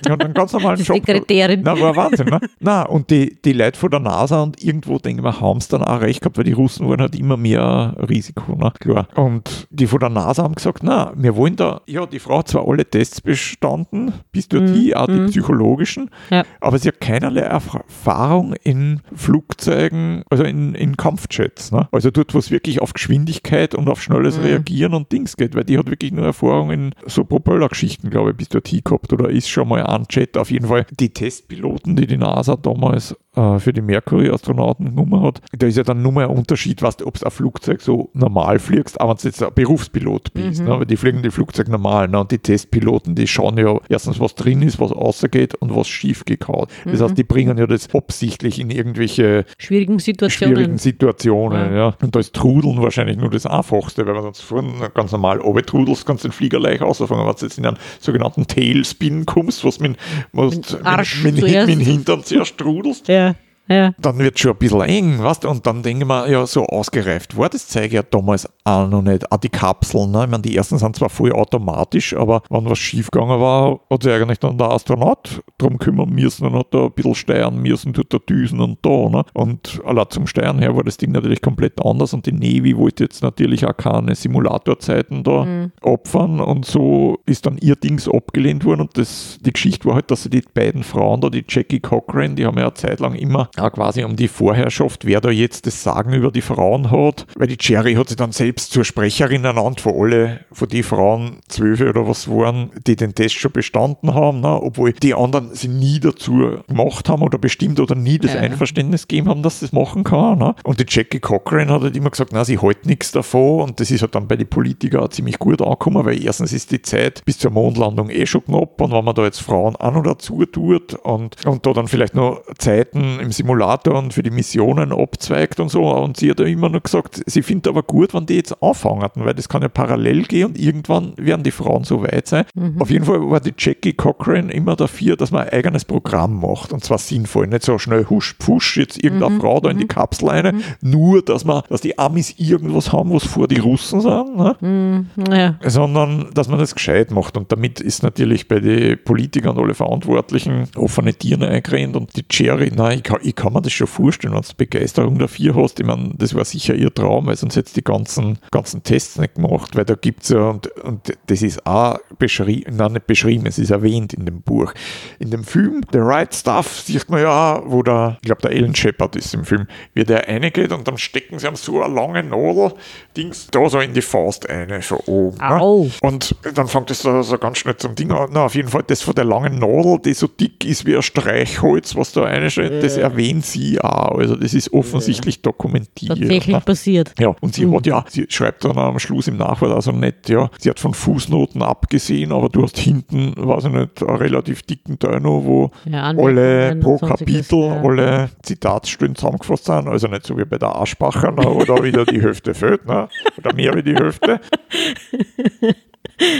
[0.09, 0.97] Hat einen ganz normalen Job.
[0.97, 1.61] Sekretärin.
[1.63, 2.39] Na, war Wahnsinn, ne?
[2.59, 5.83] Na, und die, die Leute von der NASA und irgendwo, denken wir, haben es dann
[5.83, 8.73] auch recht gehabt, weil die Russen wollen halt immer mehr Risiko, ne?
[8.79, 9.07] Klar.
[9.15, 12.49] Und die von der NASA haben gesagt, na, wir wollen da, ja, die Frau hat
[12.49, 15.27] zwar alle Tests bestanden, bis dorthin, mm, auch die mm.
[15.27, 16.43] psychologischen, ja.
[16.61, 21.87] aber sie hat keinerlei Erfahrung in Flugzeugen, also in, in Kampfjets, ne?
[21.91, 24.41] Also dort, wo es wirklich auf Geschwindigkeit und auf schnelles mm.
[24.41, 28.37] Reagieren und Dings geht, weil die hat wirklich nur Erfahrung in so Propellergeschichten, glaube ich,
[28.37, 30.37] bis dorthin gehabt oder ist schon mal an Jet.
[30.37, 35.41] Auf jeden Fall die Testpiloten, die die NASA damals äh, für die Mercury-Astronauten genommen hat,
[35.57, 38.59] da ist ja dann nur mal ein Unterschied, was, ob du ein Flugzeug so normal
[38.59, 40.67] fliegst, aber wenn du jetzt ein Berufspilot bist, mhm.
[40.67, 44.19] ne, weil die fliegen die Flugzeuge normal ne, und die Testpiloten, die schauen ja erstens,
[44.19, 46.67] was drin ist, was rausgeht und was schief gehauen.
[46.85, 46.91] Mhm.
[46.91, 50.55] Das heißt, die bringen ja das absichtlich in irgendwelche schwierigen Situationen.
[50.55, 51.77] Schwierigen Situationen ja.
[51.77, 51.97] ja.
[52.01, 55.39] Und da ist Trudeln wahrscheinlich nur das Einfachste, weil wenn du sonst vorne ganz normal
[55.39, 57.25] trudelst, kannst du den Flieger leicht ausfangen.
[57.25, 59.97] Wenn du jetzt in einen sogenannten Tailspin kommst, was mit,
[60.33, 63.35] was mit, mit, mit, mit, Hintern zuerst trudelst, ja
[63.69, 63.93] ja.
[63.99, 65.49] dann wird es schon ein bisschen eng, weißt du?
[65.49, 69.31] Und dann denken wir, ja, so ausgereift war das Zeug ja damals auch noch nicht.
[69.31, 70.23] Auch die Kapseln, ne?
[70.23, 74.11] Ich meine, die ersten sind zwar voll automatisch, aber wenn was schiefgegangen war, hat sich
[74.13, 78.13] eigentlich dann der Astronaut drum kümmern müssen und hat da ein bisschen steuern müssen, tut
[78.13, 79.23] da Düsen und da, ne?
[79.33, 83.03] Und allein zum Steuern her war das Ding natürlich komplett anders und die Navy wollte
[83.03, 85.71] jetzt natürlich auch keine Simulatorzeiten da mhm.
[85.81, 90.11] opfern und so ist dann ihr Dings abgelehnt worden und das, die Geschichte war halt,
[90.11, 93.15] dass sie die beiden Frauen da, die Jackie Cochran, die haben ja eine Zeit lang
[93.15, 97.25] immer auch quasi um die Vorherrschaft, wer da jetzt das Sagen über die Frauen hat.
[97.35, 101.37] Weil die Cherry hat sich dann selbst zur Sprecherin ernannt von alle, von die Frauen,
[101.47, 104.61] zwölf oder was waren, die den Test schon bestanden haben, ne?
[104.61, 108.41] obwohl die anderen sie nie dazu gemacht haben oder bestimmt oder nie das ja.
[108.41, 110.39] Einverständnis gegeben haben, dass das machen kann.
[110.39, 110.55] Ne?
[110.63, 113.91] Und die Jackie Cochran hat halt immer gesagt, na, sie hält nichts davon und das
[113.91, 117.23] ist halt dann bei den Politikern auch ziemlich gut angekommen, weil erstens ist die Zeit
[117.25, 120.45] bis zur Mondlandung eh schon knapp und wenn man da jetzt Frauen an oder dazu
[120.45, 125.59] tut und, und da dann vielleicht noch Zeiten im Simulator und für die Missionen abzweigt
[125.59, 125.89] und so.
[125.89, 129.09] Und sie hat ja immer nur gesagt, sie findet aber gut, wenn die jetzt anfangen,
[129.15, 132.45] weil das kann ja parallel gehen und irgendwann werden die Frauen so weit sein.
[132.55, 132.81] Mhm.
[132.81, 136.73] Auf jeden Fall war die Jackie Cochran immer dafür, dass man ein eigenes Programm macht
[136.73, 139.41] und zwar sinnvoll, nicht so schnell husch pfusch jetzt irgendeine mhm.
[139.41, 139.89] Frau da in die mhm.
[139.89, 140.61] Kapsel rein, mhm.
[140.81, 144.55] nur dass man, dass die Amis irgendwas haben, was vor die Russen sind, ne?
[144.59, 145.07] Mhm.
[145.31, 145.55] Ja.
[145.65, 150.67] sondern dass man das gescheit macht und damit ist natürlich bei den Politikern alle Verantwortlichen
[150.75, 154.33] offene Tiere eingerennt und die Jerry, nein, ich kann, ich kann mir das schon vorstellen,
[154.33, 155.79] wenn du Begeisterung dafür hast.
[155.79, 159.35] Ich meine, das war sicher ihr Traum, weil sonst hätte die ganzen, ganzen Tests nicht
[159.35, 163.45] gemacht, weil da gibt es ja, und, und das ist auch beschrieben, nein, nicht beschrieben,
[163.45, 164.73] es ist erwähnt in dem Buch.
[165.19, 168.75] In dem Film The Right Stuff sieht man ja, wo der, ich glaube, der Ellen
[168.75, 172.23] Shepard ist im Film, wie der reingeht und dann stecken sie am so eine lange
[172.23, 172.73] Nadel,
[173.15, 175.37] Dings, da so in die Faust eine, von oben.
[175.37, 175.91] Ne?
[176.01, 178.29] Und dann fängt es da so ganz schnell zum Ding an.
[178.31, 181.03] Na, auf jeden Fall das von der langen Nadel, die so dick ist wie ein
[181.03, 184.17] Streichholz, was da reinsteht, das erwähnt erwähnt sie auch.
[184.17, 186.19] Also das ist offensichtlich dokumentiert.
[186.19, 186.61] Tatsächlich ne?
[186.61, 187.13] passiert.
[187.19, 187.75] Ja, und sie mhm.
[187.75, 190.93] hat ja, sie schreibt dann am Schluss im Nachwort also nicht, ja, sie hat von
[190.93, 196.03] Fußnoten abgesehen, aber du hast hinten, weiß ich nicht, einen relativ dicken noch, wo ja,
[196.03, 197.81] alle pro Kapitel, ja.
[197.81, 199.87] alle Zitatsstellen zusammengefasst sind.
[199.87, 203.07] Also nicht so wie bei der Aschbacher, ne, oder wieder die Hälfte fehlt, ne?
[203.37, 204.39] oder mehr wie die Hälfte.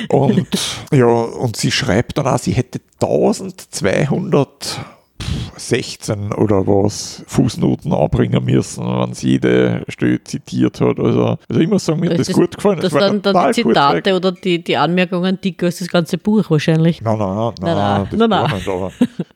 [0.09, 0.47] Und
[0.91, 4.79] ja, und sie schreibt dann auch, sie hätte 1200
[5.55, 10.99] 16 oder was Fußnoten anbringen müssen, wenn sie jede Stelle zitiert hat.
[10.99, 12.79] Also, also ich muss sagen, mir hat das, das gut gefallen.
[12.79, 16.49] Das, das dann, dann die Zitate oder die, die Anmerkungen dicker als das ganze Buch
[16.49, 17.01] wahrscheinlich.
[17.01, 18.91] Nein, nein, nein, nein, nein, nein, nein.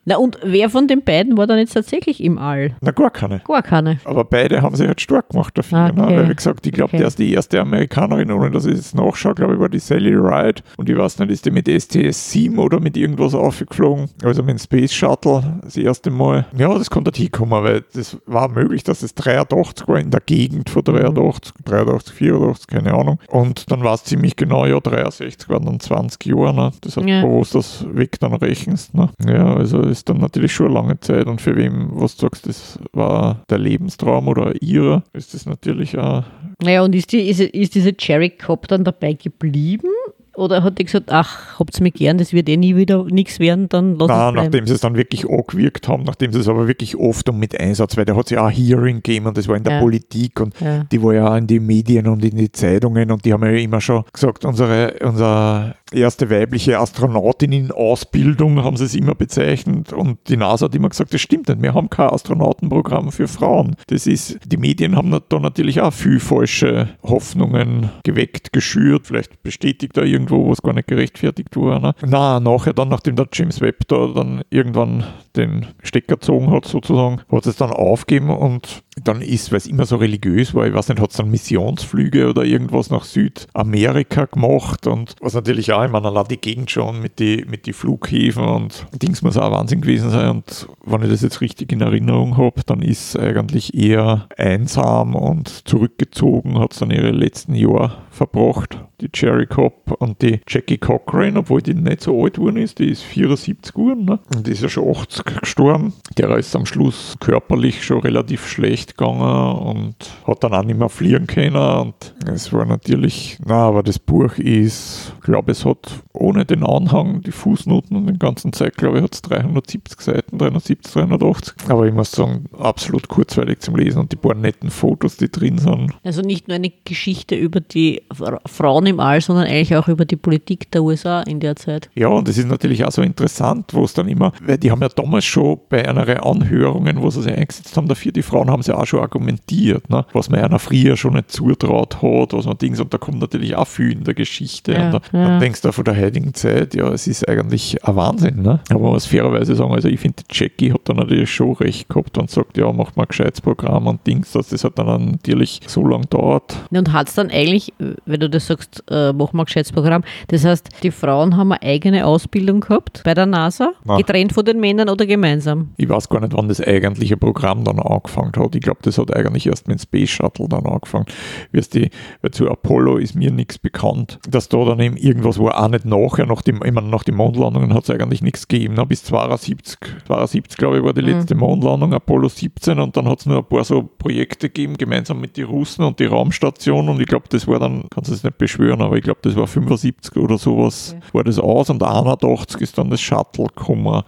[0.06, 2.76] Na und wer von den beiden war dann jetzt tatsächlich im All?
[2.82, 3.40] Na, gar keine.
[3.40, 4.00] Gar keine.
[4.04, 5.92] Aber beide haben sich halt stark gemacht dafür.
[5.92, 6.02] Okay.
[6.02, 6.08] Ne?
[6.08, 6.98] Weil, wie gesagt, ich glaube, okay.
[6.98, 10.14] der ist die erste Amerikanerin, ohne dass ich jetzt nachschaue, glaube ich, war die Sally
[10.16, 10.64] Ride.
[10.78, 14.10] Und ich weiß nicht, ist die mit STS-7 oder mit irgendwas aufgeflogen?
[14.24, 18.50] Also mit dem Space Shuttle, das erste Mal, ja, das konnte hinkommen, weil das war
[18.50, 23.20] möglich, dass es 83 war, in der Gegend von 83, 83, 84, keine Ahnung.
[23.28, 26.72] Und dann war es ziemlich genau, ja, 63 waren dann 20 Jahre, ne?
[26.82, 27.22] Das hat, Ja.
[27.22, 29.10] du das weg dann rechnest, ne?
[29.26, 32.48] Ja, also ist dann natürlich schon eine lange Zeit und für wem, was du sagst,
[32.48, 36.24] das war der Lebenstraum oder ihrer, ist das natürlich auch
[36.64, 39.88] Naja, und ist, die, ist, ist diese Cherry Cop dann dabei geblieben?
[40.36, 43.68] Oder hat die gesagt, ach, habt's mir gern, das wird eh nie wieder nichts werden,
[43.68, 44.36] dann lass bleiben.
[44.38, 47.60] nachdem sie es dann wirklich angewirkt haben, nachdem sie es aber wirklich oft und mit
[47.60, 49.74] Einsatz, weil da hat es ja auch ein Hearing gegeben und das war in der
[49.74, 49.80] Ja.
[49.82, 50.86] Politik und Ja.
[50.90, 53.52] die war ja auch in die Medien und in die Zeitungen und die haben ja
[53.52, 59.94] immer schon gesagt, unsere, unsere erste weibliche Astronautin in Ausbildung haben sie es immer bezeichnet
[59.94, 63.76] und die NASA hat immer gesagt, das stimmt nicht, wir haben kein Astronautenprogramm für Frauen.
[63.88, 69.98] Das ist, die Medien haben da natürlich auch viel falsche Hoffnungen geweckt, geschürt, vielleicht bestätigt
[69.98, 71.80] da irgendwo, was gar nicht gerechtfertigt war.
[71.80, 71.94] Ne?
[72.06, 75.04] Na, nachher dann, nachdem der James Webb da dann irgendwann
[75.36, 79.86] den Stecker gezogen hat, sozusagen, hat es dann aufgegeben und dann ist, weil es immer
[79.86, 84.86] so religiös war, ich weiß nicht, hat es dann Missionsflüge oder irgendwas nach Südamerika gemacht
[84.86, 88.44] und was natürlich auch, ich meine, allein die Gegend schon mit die, mit die Flughäfen
[88.44, 92.38] und Dings muss auch Wahnsinn gewesen sein und wenn ich das jetzt richtig in Erinnerung
[92.38, 98.78] habe, dann ist eigentlich eher einsam und zurückgezogen, hat es dann ihre letzten Jahre verbracht,
[99.00, 102.90] die Cherry Cop und die Jackie Cochran, obwohl die nicht so alt geworden ist, die
[102.90, 104.20] ist 74 geworden ne?
[104.36, 105.94] und die ist ja schon 80 gestorben.
[106.18, 109.96] Der ist am Schluss körperlich schon relativ schlecht gegangen und
[110.28, 111.96] hat dann auch nicht mehr fliegen können und
[112.32, 117.22] es war natürlich, na, aber das Buch ist, ich glaube, es hat ohne den Anhang,
[117.22, 121.54] die Fußnoten und den ganzen Zeit, glaube ich, hat es 370 Seiten, 370, 380.
[121.70, 125.58] Aber ich muss sagen, absolut kurzweilig zum Lesen und die paar netten Fotos, die drin
[125.58, 125.94] sind.
[126.04, 130.06] Also nicht nur eine Geschichte über die Fra- Frauen im All, sondern eigentlich auch über
[130.06, 131.90] die Politik der USA in der Zeit.
[131.96, 134.82] Ja, und das ist natürlich auch so interessant, wo es dann immer, weil die haben
[134.82, 138.62] ja damals schon bei einer Anhörungen, wo sie sich eingesetzt haben dafür, die Frauen haben
[138.72, 140.06] sie auch schon argumentiert, ne?
[140.14, 143.56] was man einer früher schon nicht zutraut hat, was man Dings, und da kommt natürlich
[143.56, 144.74] auch viel in der Geschichte.
[144.74, 145.28] Ja, und da, ja.
[145.28, 148.42] dann denkst du von der heutigen Zeit, ja, es ist eigentlich ein Wahnsinn.
[148.42, 148.60] Ne?
[148.70, 152.18] Aber man muss fairerweise sagen, also ich finde, Jackie hat da natürlich schon recht gehabt
[152.18, 155.62] und sagt, ja, macht mal ein gescheites Programm und Dings, dass das hat dann natürlich
[155.68, 156.56] so lange dauert.
[156.72, 157.74] Und hat es dann eigentlich,
[158.06, 161.52] wenn du das sagst, äh, machen wir ein gescheites Programm, das heißt, die Frauen haben
[161.52, 163.98] eine eigene Ausbildung gehabt bei der NASA, Na.
[163.98, 165.70] getrennt von den Männern oder gemeinsam?
[165.78, 168.56] Ich weiß gar nicht, wann das eigentliche Programm dann angefangen hat.
[168.56, 171.06] Ich glaube, das hat eigentlich erst mit dem Space Shuttle dann angefangen.
[171.54, 171.90] Weißt du,
[172.22, 174.20] weil zu Apollo ist mir nichts bekannt.
[174.30, 177.16] Dass da dann eben irgendwas war, auch nicht nachher, nach, dem, ich meine, nach den
[177.16, 178.76] Mondlandungen hat es eigentlich nichts gegeben.
[178.76, 178.86] Ne?
[178.86, 183.26] Bis 72, 72, glaube ich, war die letzte Mondlandung, Apollo 17 und dann hat es
[183.26, 187.08] nur ein paar so Projekte gegeben, gemeinsam mit den Russen und die Raumstation und ich
[187.08, 190.16] glaube, das war dann, kannst du es nicht beschwören, aber ich glaube, das war 75
[190.18, 194.04] oder sowas, war das aus und 81 ist dann das Shuttle gekommen.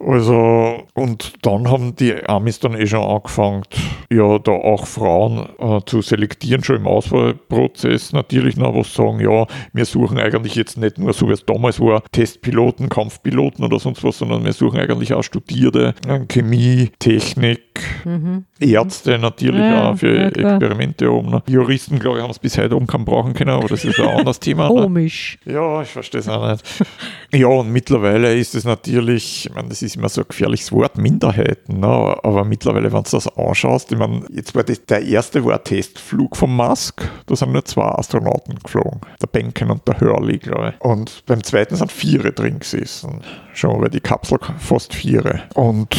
[0.00, 3.62] Also, und dann haben die Amis dann eh schon angefangen,
[4.10, 8.12] ja, da auch Frauen äh, zu selektieren, schon im Auswahlprozess.
[8.12, 11.80] Natürlich noch was sagen, ja, wir suchen eigentlich jetzt nicht nur, so wie es damals
[11.80, 17.60] war, Testpiloten, Kampfpiloten oder sonst was, sondern wir suchen eigentlich auch Studierte, äh, Chemie, Technik,
[18.60, 20.28] Ärzte natürlich Ja, auch für ja.
[20.28, 21.30] Experimente oben.
[21.30, 21.42] Ne?
[21.48, 24.08] Juristen, glaube ich, haben es bis heute oben kaum brauchen können, aber das ist ein
[24.08, 24.68] anderes Thema.
[24.68, 24.82] Ne?
[24.82, 25.38] Komisch.
[25.44, 26.64] Ja, ich verstehe es auch nicht.
[27.32, 30.98] Ja, und mittlerweile ist es natürlich, ich meine, das ist immer so ein gefährliches Wort,
[30.98, 31.86] Minderheiten, ne?
[31.86, 35.64] aber mittlerweile, wenn du das anschaust, ich meine, jetzt war das, der erste war ein
[35.64, 40.74] Testflug von Musk, da sind nur zwei Astronauten geflogen, der Benken und der Hurley, glaube
[40.74, 40.84] ich.
[40.84, 43.22] Und beim zweiten sind vier drin gesessen,
[43.58, 45.42] schon weil die Kapsel fast vier.
[45.54, 45.96] Und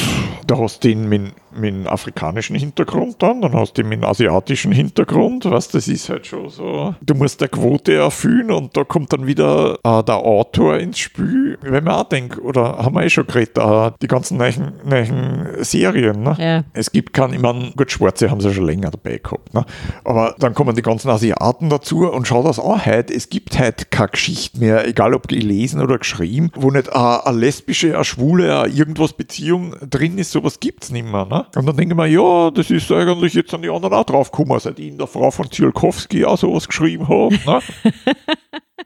[0.48, 4.00] da hast du den mit, mit einem afrikanischen Hintergrund dann, dann hast du den mit
[4.00, 6.96] einem asiatischen Hintergrund, was das ist halt schon so.
[7.02, 11.58] Du musst der Quote erfüllen und da kommt dann wieder äh, der Autor ins Spiel.
[11.62, 15.48] Wenn man auch denkt, oder haben wir eh schon geredet, äh, die ganzen neuen, neuen
[15.60, 16.36] Serien, ne?
[16.40, 16.64] Ja.
[16.74, 19.66] Es gibt keinen, ich meine, gut, Schwarze haben sie schon länger dabei gehabt, ne?
[20.04, 23.86] aber dann kommen die ganzen Asiaten dazu und schau das an heute, es gibt heute
[23.86, 28.74] keine Geschichte mehr, egal ob gelesen oder geschrieben, wo nicht eine lesbische, eine schwule, eine
[28.74, 31.26] irgendwas Beziehung drin ist, sowas gibt's nicht mehr.
[31.26, 31.46] Ne?
[31.56, 34.60] Und dann denke ich mir, ja, das ist eigentlich jetzt an die anderen auch draufgekommen,
[34.60, 37.36] seit ich in der Frau von Tsiolkovsky auch sowas geschrieben habe.
[37.46, 37.60] Ne?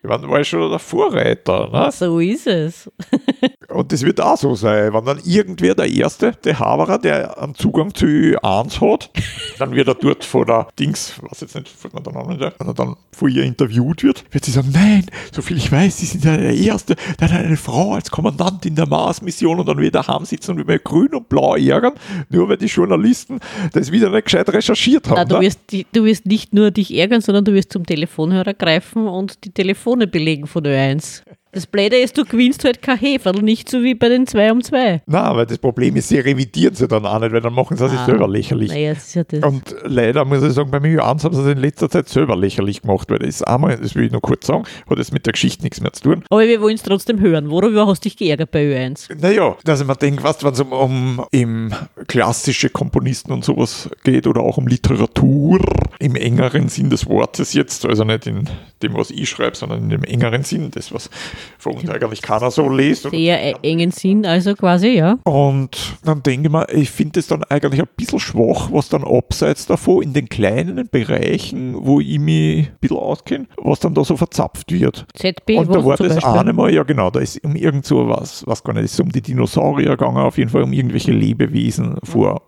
[0.01, 1.69] Ich meine, war schon der Vorreiter.
[1.69, 1.89] Ne?
[1.93, 2.91] So ist es.
[3.73, 4.93] Und das wird auch so sein.
[4.93, 9.09] Wenn dann irgendwer der Erste, der Haberer, der einen Zugang zu Ü1 hat,
[9.59, 12.73] dann wird er dort vor der Dings, was jetzt nicht, fällt mir ein, wenn er
[12.73, 16.25] dann vor ihr interviewt wird, wird sie sagen, nein, so viel ich weiß, Sie sind
[16.25, 20.03] ja der Erste, hat eine Frau als Kommandant in der Mars-Mission und dann wird er
[20.03, 21.93] daheim sitzen und wird mir grün und blau ärgern,
[22.29, 23.39] nur weil die Journalisten
[23.73, 25.15] das wieder nicht gescheit recherchiert haben.
[25.17, 25.41] Na, du, ne?
[25.41, 29.51] wirst, du wirst nicht nur dich ärgern, sondern du wirst zum Telefonhörer greifen und die
[29.51, 31.23] Telefone belegen von Ö1.
[31.53, 34.63] Das Blöde ist, du gewinnst halt kein Heferl, nicht so wie bei den 2 um
[34.63, 35.03] 2.
[35.05, 37.87] Na, weil das Problem ist, sie revidieren sie dann auch nicht, weil dann machen sie
[37.87, 38.05] sich Ah.
[38.07, 38.71] selber lächerlich.
[38.71, 39.43] Naja, das ist ja das.
[39.43, 42.81] Und leider muss ich sagen, bei mir haben sie es in letzter Zeit selber lächerlich
[42.81, 45.33] gemacht, weil das ist einmal, das will ich noch kurz sagen, hat jetzt mit der
[45.33, 46.23] Geschichte nichts mehr zu tun.
[46.31, 47.51] Aber wir wollen es trotzdem hören.
[47.51, 49.15] Worüber hast du dich geärgert bei Ö1?
[49.21, 51.71] Naja, dass ich mir denke, was, wenn es um, um im
[52.07, 55.59] klassische Komponisten und sowas geht oder auch um Literatur
[55.99, 58.49] im engeren Sinn des Wortes jetzt, also nicht in
[58.81, 61.11] dem, was ich schreibe, sondern in dem engeren Sinn, das, was
[61.65, 63.09] uns eigentlich keiner so liest.
[63.09, 65.17] Sehr e- engen Sinn, also quasi, ja.
[65.23, 69.03] und dann denke ich mir, ich finde es dann eigentlich ein bisschen schwach, was dann
[69.03, 74.03] abseits davon in den kleinen Bereichen, wo ich mich ein bisschen auskenne, was dann da
[74.03, 75.05] so verzapft wird.
[75.15, 76.39] ZB, Und da war das Beispiel?
[76.39, 79.11] eine Mal, ja genau, da ist um irgend so was, was gar nicht, ist um
[79.11, 82.43] die Dinosaurier gegangen, auf jeden Fall um irgendwelche Lebewesen vor,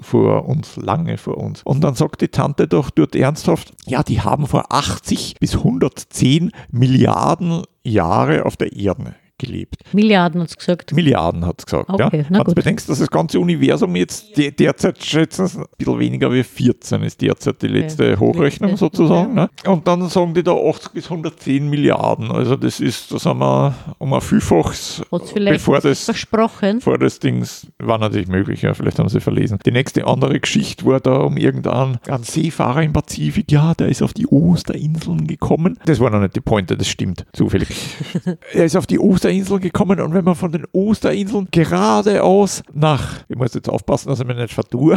[0.00, 1.62] vor uns, lange vor uns.
[1.64, 6.50] Und dann sagt die Tante doch dort ernsthaft, ja, die haben vor 80 bis 110
[6.70, 9.76] Milliarden Jahre auf der Erde gelebt.
[9.92, 10.92] Milliarden hat es gesagt.
[10.92, 11.90] Milliarden hat es gesagt.
[11.90, 12.24] Okay, ja.
[12.30, 16.42] Wenn du bedenkst, dass das ganze Universum jetzt de derzeit schätzen ein bisschen weniger wie
[16.42, 19.34] 14 ist derzeit die letzte Hochrechnung Letzte, sozusagen.
[19.34, 19.50] Ne?
[19.66, 22.30] Und dann sagen die da 80 bis 110 Milliarden.
[22.30, 25.02] Also das ist, da sind wir um ein Vielfaches,
[25.34, 26.80] bevor das versprochen.
[26.80, 29.58] vor das Dings war natürlich möglich, ja, vielleicht haben sie verlesen.
[29.66, 34.02] Die nächste andere Geschichte war da um irgendeinen einen Seefahrer im Pazifik, ja, der ist
[34.02, 35.78] auf die Osterinseln gekommen.
[35.84, 37.68] Das war noch nicht die Pointe, das stimmt, zufällig.
[38.52, 43.36] er ist auf die Osterinseln gekommen und wenn man von den Osterinseln geradeaus nach, ich
[43.36, 44.96] muss jetzt aufpassen, dass ich mich nicht vertue,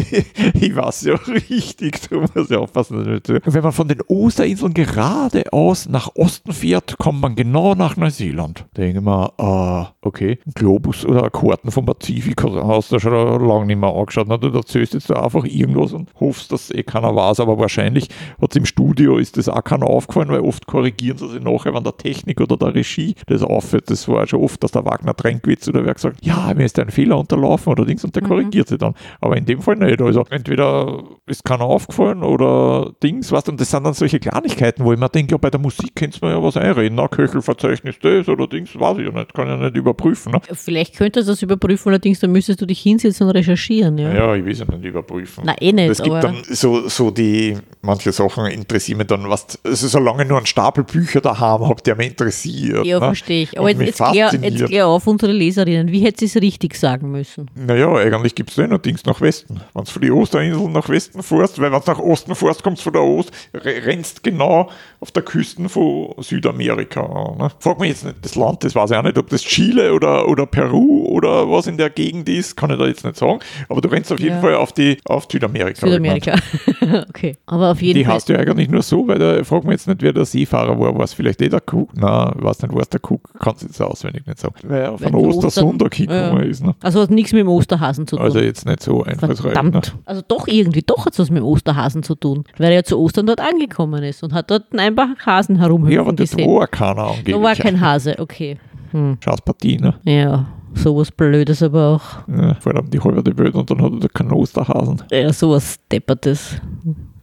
[0.54, 3.46] ich weiß ja richtig, du musst ja aufpassen, dass ich nicht vertue.
[3.46, 8.66] Und wenn man von den Osterinseln geradeaus nach Osten fährt, kommt man genau nach Neuseeland.
[8.76, 13.94] Denke mir, ah, okay, Globus oder Karten vom Pazifik hast du schon lange nicht mehr
[13.94, 14.26] angeschaut.
[14.28, 18.08] Na, du erzählst jetzt einfach irgendwas und hoffst, dass eh keiner weiß, aber wahrscheinlich
[18.40, 21.74] hat es im Studio ist das auch keiner aufgefallen, weil oft korrigieren sie sich nachher,
[21.74, 23.90] wenn der Technik oder der Regie das auffällt.
[23.90, 26.90] Das war schon oft, dass der Wagner Tränkwitz oder wer gesagt, ja, mir ist ein
[26.90, 28.94] Fehler unterlaufen oder Dings und der korrigiert sie dann.
[29.20, 30.00] Aber in dem Fall nicht.
[30.00, 34.92] Also entweder ist keiner aufgefallen oder Dings, was und das sind dann solche Kleinigkeiten, wo
[34.92, 36.96] ich mir denke, ja, bei der Musik könnte man ja was einreden.
[36.96, 40.32] Na, Köchelverzeichnis das oder Dings, weiß ich ja nicht, kann ich ja nicht überprüfen.
[40.32, 40.40] Ne?
[40.52, 43.98] Vielleicht könntest du das überprüfen, allerdings dann müsstest du dich hinsetzen und recherchieren.
[43.98, 44.12] Ja.
[44.12, 45.44] Ja, ich will es ja nicht überprüfen.
[45.46, 49.58] Na, eh nicht, Es gibt dann so, so die, manche Sachen interessieren mich dann, was,
[49.64, 52.84] also solange ich nur einen Stapel Bücher daheim habe, der mich interessiert.
[52.84, 53.06] ja, ne?
[53.06, 53.53] verstehe ich.
[53.58, 55.90] Aber jetzt, jetzt, klär, jetzt klär auf unsere Leserinnen.
[55.90, 57.50] Wie hätte sie es richtig sagen müssen?
[57.54, 59.60] Naja, eigentlich gibt es da noch Dings nach Westen.
[59.74, 62.80] Wenn du von den Osterinseln nach Westen fährst, weil wenn du nach Osten fährst, kommst
[62.80, 67.02] du von der Ost, re- rennst genau auf der Küste von Südamerika.
[67.38, 67.50] Ne?
[67.58, 70.28] Frag mich jetzt nicht das Land, das weiß ich auch nicht, ob das Chile oder,
[70.28, 73.40] oder Peru oder was in der Gegend ist, kann ich da jetzt nicht sagen.
[73.68, 74.40] Aber du rennst auf jeden Ja.
[74.40, 75.86] Fall auf, die, auf Südamerika.
[75.86, 76.34] Südamerika.
[77.08, 77.36] okay.
[77.46, 78.14] Aber auf jeden Die Fall.
[78.14, 80.94] heißt ja eigentlich nur so, weil da fragt man jetzt nicht, wer der Seefahrer war.
[80.94, 81.90] War es vielleicht eh der Cook?
[81.96, 84.54] Nein, ich weiß nicht, was der Cook, kannst du jetzt auswendig nicht sagen.
[84.64, 86.64] Weil er von du Ostersonntag Ostern- hingekommen ist.
[86.64, 86.74] Ne?
[86.82, 88.24] Also hat nichts mit dem Osterhasen zu tun.
[88.24, 89.46] Also jetzt nicht so einfallsreich.
[89.46, 89.52] Ne?
[89.52, 89.94] Verdammt.
[90.04, 92.44] Also doch irgendwie, doch hat es was mit dem Osterhasen zu tun.
[92.58, 95.94] Weil er ja zu Ostern dort angekommen ist und hat dort ein paar Hasen herumhüpfen
[95.94, 96.50] Ja, aber das gesehen.
[96.54, 97.34] war keiner angeblich.
[97.34, 98.58] da war kein Hase, okay.
[98.92, 99.16] Hm.
[99.22, 99.94] Scheiß Partie, ne?
[100.04, 102.28] Ja, sowas Blödes aber auch.
[102.28, 105.02] Ja, vor allem die halbe Welt und dann hat er da keinen Osterhasen.
[105.10, 106.60] Ja, sowas Deppertes.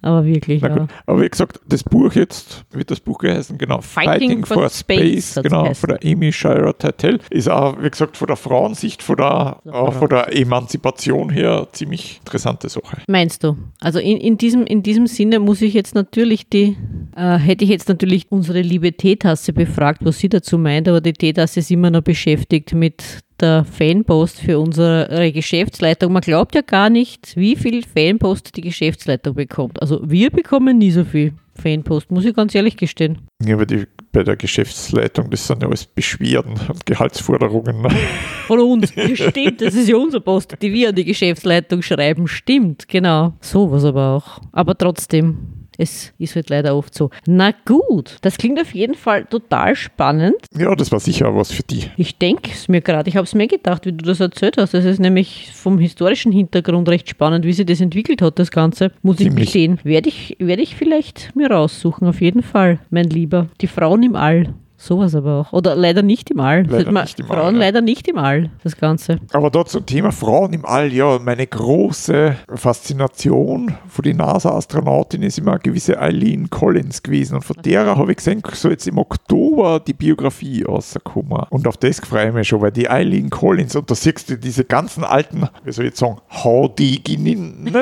[0.02, 0.88] Aber wirklich, ja.
[1.06, 3.58] aber wie gesagt, das Buch jetzt, wird das Buch geheißen?
[3.58, 8.18] Genau, Fighting for Space hat's genau, von der Amy Shira Teitel, ist auch, wie gesagt,
[8.18, 12.98] von der Frauensicht, von der, auch von der Emanzipation her ziemlich interessante Sache.
[13.08, 13.58] Meinst du?
[13.80, 16.78] Also in, in, diesem, in diesem Sinne muss ich jetzt natürlich die,
[17.16, 21.14] äh, hätte ich jetzt natürlich unsere liebe Teetasse befragt, was sie dazu meint, aber die
[21.14, 23.04] Teetasse ist immer noch beschäftigt mit
[23.42, 26.14] der Fanpost für unsere Geschäftsleitung.
[26.14, 29.82] Man glaubt ja gar nicht, wie viel Fanpost die Geschäftsleitung bekommt.
[29.82, 33.20] Also wir bekommen nie so viel Fanpost, muss ich ganz ehrlich gestehen.
[33.44, 37.88] Ja, aber die, bei der Geschäftsleitung, das sind ja alles Beschwerden und Gehaltsforderungen.
[38.48, 38.92] Von uns.
[39.14, 42.28] Stimmt, das ist ja unsere Post, die wir an die Geschäftsleitung schreiben.
[42.28, 43.34] Stimmt, genau.
[43.42, 44.40] Sowas aber auch.
[44.52, 45.61] Aber trotzdem.
[45.82, 47.10] Es ist halt leider oft so.
[47.26, 50.36] Na gut, das klingt auf jeden Fall total spannend.
[50.56, 51.86] Ja, das war sicher auch was für die.
[51.98, 54.76] Ich denke es mir gerade, ich habe es mir gedacht, wie du das erzählt hast.
[54.76, 58.92] Das ist nämlich vom historischen Hintergrund recht spannend, wie sich das entwickelt hat, das Ganze.
[59.02, 59.46] Muss ich Ziemlich.
[59.46, 59.80] gestehen.
[59.84, 63.48] Werde ich, werde ich vielleicht mir raussuchen, auf jeden Fall, mein Lieber.
[63.60, 64.54] Die Frauen im All.
[64.84, 65.54] Sowas aber auch.
[65.54, 66.64] Oder leider nicht im All.
[66.66, 67.60] Leider man- nicht im All, Frauen ja.
[67.60, 69.20] leider nicht im All, das Ganze.
[69.32, 75.38] Aber dort zum Thema Frauen im All, ja, meine große Faszination von die NASA-Astronautin ist
[75.38, 77.36] immer eine gewisse Eileen Collins gewesen.
[77.36, 81.44] Und von derer habe ich gesehen, so jetzt im Oktober die Biografie rausgekommen.
[81.52, 84.38] Und auf das freue ich mich schon, weil die Eileen Collins, und da siehst du
[84.38, 87.72] diese ganzen alten, wie soll ich jetzt sagen, HDinnen.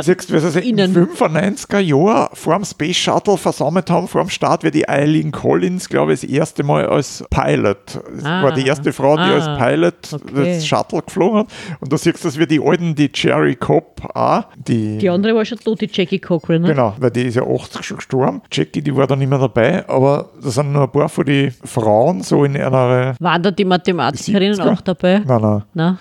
[0.00, 4.22] Siehst du, wie sie in den 95er Jahren vor dem Space Shuttle versammelt haben, vor
[4.22, 8.00] dem Start, wie die Eileen Collins, glaube ich, das erste Mal als Pilot.
[8.24, 8.42] Ah.
[8.42, 9.34] war die erste Frau, die Ah.
[9.34, 10.54] als Pilot Okay.
[10.56, 11.46] das Shuttle geflogen hat.
[11.80, 15.34] Und da siehst du, dass wir die alten, die Jerry Cobb auch, die, Die andere
[15.34, 16.62] war schon tot, die Jackie Cochran.
[16.62, 16.68] Ne?
[16.68, 18.42] Genau, weil die ist ja 80 schon gestorben.
[18.52, 21.52] Jackie, die war dann nicht mehr dabei, aber da sind nur ein paar von den
[21.64, 23.14] Frauen so in einer.
[23.18, 24.72] Waren da die Mathematikerinnen 70er?
[24.72, 25.18] auch dabei?
[25.26, 25.98] Nein, nein, Na?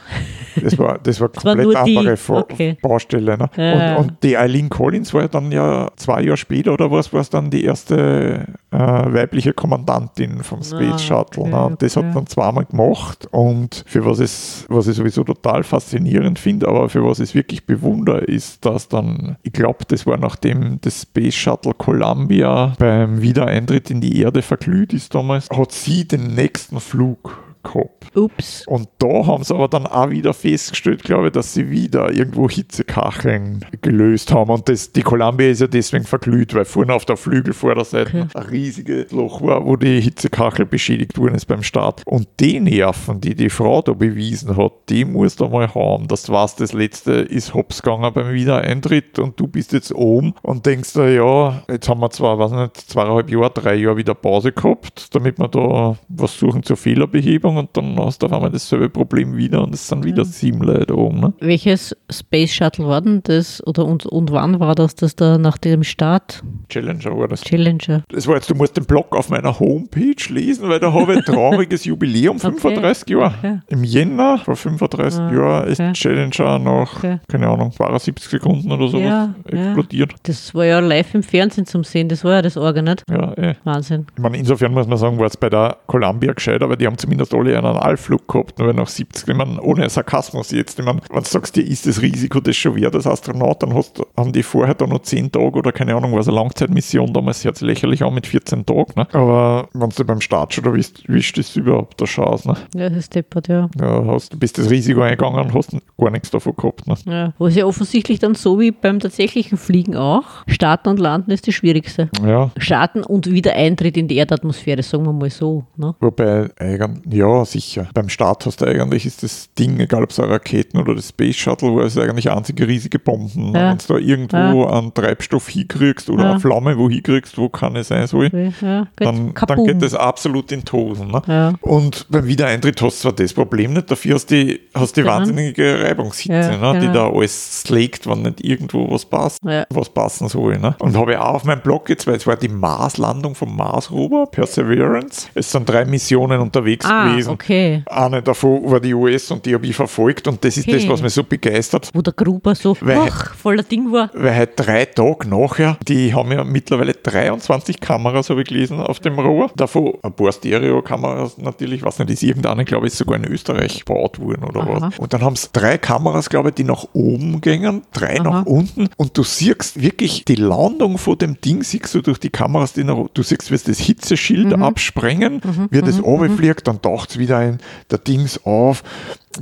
[0.61, 1.97] Das war, das war war komplett nur die.
[1.97, 2.77] andere Okay.
[2.81, 3.37] Baustelle.
[3.37, 3.49] Ne?
[3.57, 3.95] Ja.
[3.97, 7.21] Und, und die Eileen Collins war ja dann ja zwei Jahre später oder was, war
[7.21, 11.43] es dann die erste äh, weibliche Kommandantin vom Space Ah, Shuttle.
[11.43, 11.65] okay, ne?
[11.65, 12.07] Und das okay.
[12.07, 13.27] hat dann zweimal gemacht.
[13.31, 17.35] Und für was es, was ich sowieso total faszinierend finde, aber für was ich es
[17.35, 23.21] wirklich bewundere, ist, dass dann, ich glaube, das war nachdem das Space Shuttle Columbia beim
[23.21, 28.15] Wiedereintritt in die Erde verglüht ist damals, hat sie den nächsten Flug gehabt.
[28.15, 28.65] Ups.
[28.67, 32.49] Und da haben sie aber dann auch wieder festgestellt, glaube ich, dass sie wieder irgendwo
[32.49, 34.49] Hitzekacheln gelöst haben.
[34.49, 38.25] Und das, die Columbia ist ja deswegen verglüht, weil vorne auf der Flügelvorderseite Okay.
[38.33, 42.01] ein riesiges Loch war, wo die Hitzekachel beschädigt worden ist beim Start.
[42.05, 46.07] Und die Nerven, die die Frau da bewiesen hat, die musst du mal haben.
[46.07, 50.65] Das war's, das letzte ist hops gegangen beim Wiedereintritt und du bist jetzt oben und
[50.65, 54.51] denkst dir, ja, jetzt haben wir zwar, weiß nicht, zweieinhalb Jahre, drei Jahre wieder Pause
[54.51, 58.89] gehabt, damit wir da was suchen zur Fehlerbehebung und dann hast du auf einmal dasselbe
[58.89, 61.19] Problem wieder und es sind wieder sieben Leute oben.
[61.19, 61.33] Ne?
[61.39, 63.65] Welches Space Shuttle war denn das?
[63.65, 66.43] Oder und, und wann war das, das da nach dem Start?
[66.69, 67.41] Challenger war das.
[67.41, 68.03] Challenger.
[68.09, 71.19] Das war jetzt, du musst den Blog auf meiner Homepage lesen, weil da habe ich
[71.19, 73.33] ein trauriges Jubiläum, Okay, 35 Jahre.
[73.37, 73.59] okay.
[73.67, 75.93] Im Jänner vor 35 Ah, Jahren ist okay.
[75.93, 77.19] Challenger nach, Okay.
[77.27, 79.65] keine Ahnung, 72 Sekunden oder sowas Ja, ja.
[79.65, 80.13] explodiert.
[80.23, 82.09] Das war ja live im Fernsehen zum Sehen.
[82.09, 83.03] Das war ja das Organ, nicht?
[83.09, 83.55] Ja, eh.
[83.63, 84.05] Wahnsinn.
[84.15, 86.97] Ich meine, insofern muss man sagen, war es bei der Columbia gescheit, aber die haben
[86.97, 89.27] zumindest alle einen Allflug gehabt, nur nach 70.
[89.27, 90.79] Ich meine, ohne Sarkasmus jetzt.
[90.79, 93.73] Ich meine, wenn du sagst, dir ist das Risiko das schon wert als Astronaut, dann
[93.73, 97.43] hast, haben die vorher da noch 10 Tage oder keine Ahnung, was eine Langzeitmission damals
[97.43, 98.93] hört sich lächerlich an mit 14 Tagen.
[98.95, 99.07] Ne?
[99.13, 102.47] Aber wenn du beim Start schon da bist, wischt das überhaupt der Chance.
[102.47, 102.55] Ne?
[102.75, 103.69] Ja, das ist deppert, ja.
[103.79, 106.87] Ja, hast, du bist das Risiko eingegangen und hast gar nichts davon gehabt.
[106.87, 106.95] Ne?
[107.05, 107.33] ja.
[107.37, 110.23] Wo es ja offensichtlich dann so wie beim tatsächlichen Fliegen auch.
[110.47, 112.09] Starten und landen ist das Schwierigste.
[112.25, 115.63] Ja, Starten und wieder Eintritt in die Erdatmosphäre, sagen wir mal so.
[115.77, 115.95] Ne?
[115.99, 117.01] Wobei, eigen-
[117.37, 117.87] ja, sicher.
[117.93, 121.09] Beim Start hast du eigentlich, ist das Ding, egal ob es eine Raketen oder das
[121.09, 123.53] Space Shuttle war, ist eigentlich einzige riesige Bomben.
[123.55, 123.71] Ja.
[123.71, 126.31] Wenn du da irgendwo einen Treibstoff hinkriegst oder Ja.
[126.31, 128.29] eine Flamme wo hinkriegst, wo keine sein soll,
[128.61, 131.07] Ja, dann, dann geht das absolut in die Hosen.
[131.11, 131.21] Ne?
[131.27, 131.53] Ja.
[131.61, 135.05] Und beim Wiedereintritt hast du zwar das Problem nicht, dafür hast du die, hast die
[135.05, 136.79] wahnsinnige Reibungshitze, Ja, ne?
[136.79, 137.11] die genau.
[137.11, 139.65] da alles slagt, wenn nicht irgendwo was passt, Ja.
[139.69, 140.57] was passen soll.
[140.59, 140.75] Ne?
[140.79, 144.27] Und habe ich auch auf meinem Blog jetzt, weil es war die Marslandung vom Mars-Rover,
[144.31, 145.27] Perseverance.
[145.35, 147.18] Es sind drei Missionen unterwegs Ah, gewesen.
[147.27, 147.83] Okay.
[147.87, 150.77] Eine davon war die US und die habe ich verfolgt und das ist Okay.
[150.77, 151.89] das, was mich so begeistert.
[151.93, 154.09] Wo der Gruber so Weil- ach, voller Ding war.
[154.13, 158.99] Weil halt drei Tage nachher, die haben ja mittlerweile 23 Kameras, habe ich gelesen, auf
[158.99, 159.51] dem Rohr.
[159.55, 163.79] Davon ein paar Stereo-Kameras natürlich, was nicht ist, irgendeine, glaube ich, ist sogar in Österreich
[163.85, 164.77] gebaut worden oder Aha.
[164.81, 164.99] was.
[164.99, 168.23] Und dann haben sie drei Kameras, glaube ich, die nach oben gingen, drei Aha.
[168.23, 172.29] nach unten und du siehst wirklich die Landung von dem Ding, siehst du durch die
[172.29, 174.63] Kameras, die nach, du siehst, wie es das Hitzeschild Mhm.
[174.63, 175.41] absprengen,
[175.71, 177.59] wie das runterfliegt, dann taucht es wieder ein,
[177.91, 178.83] der Dings auf,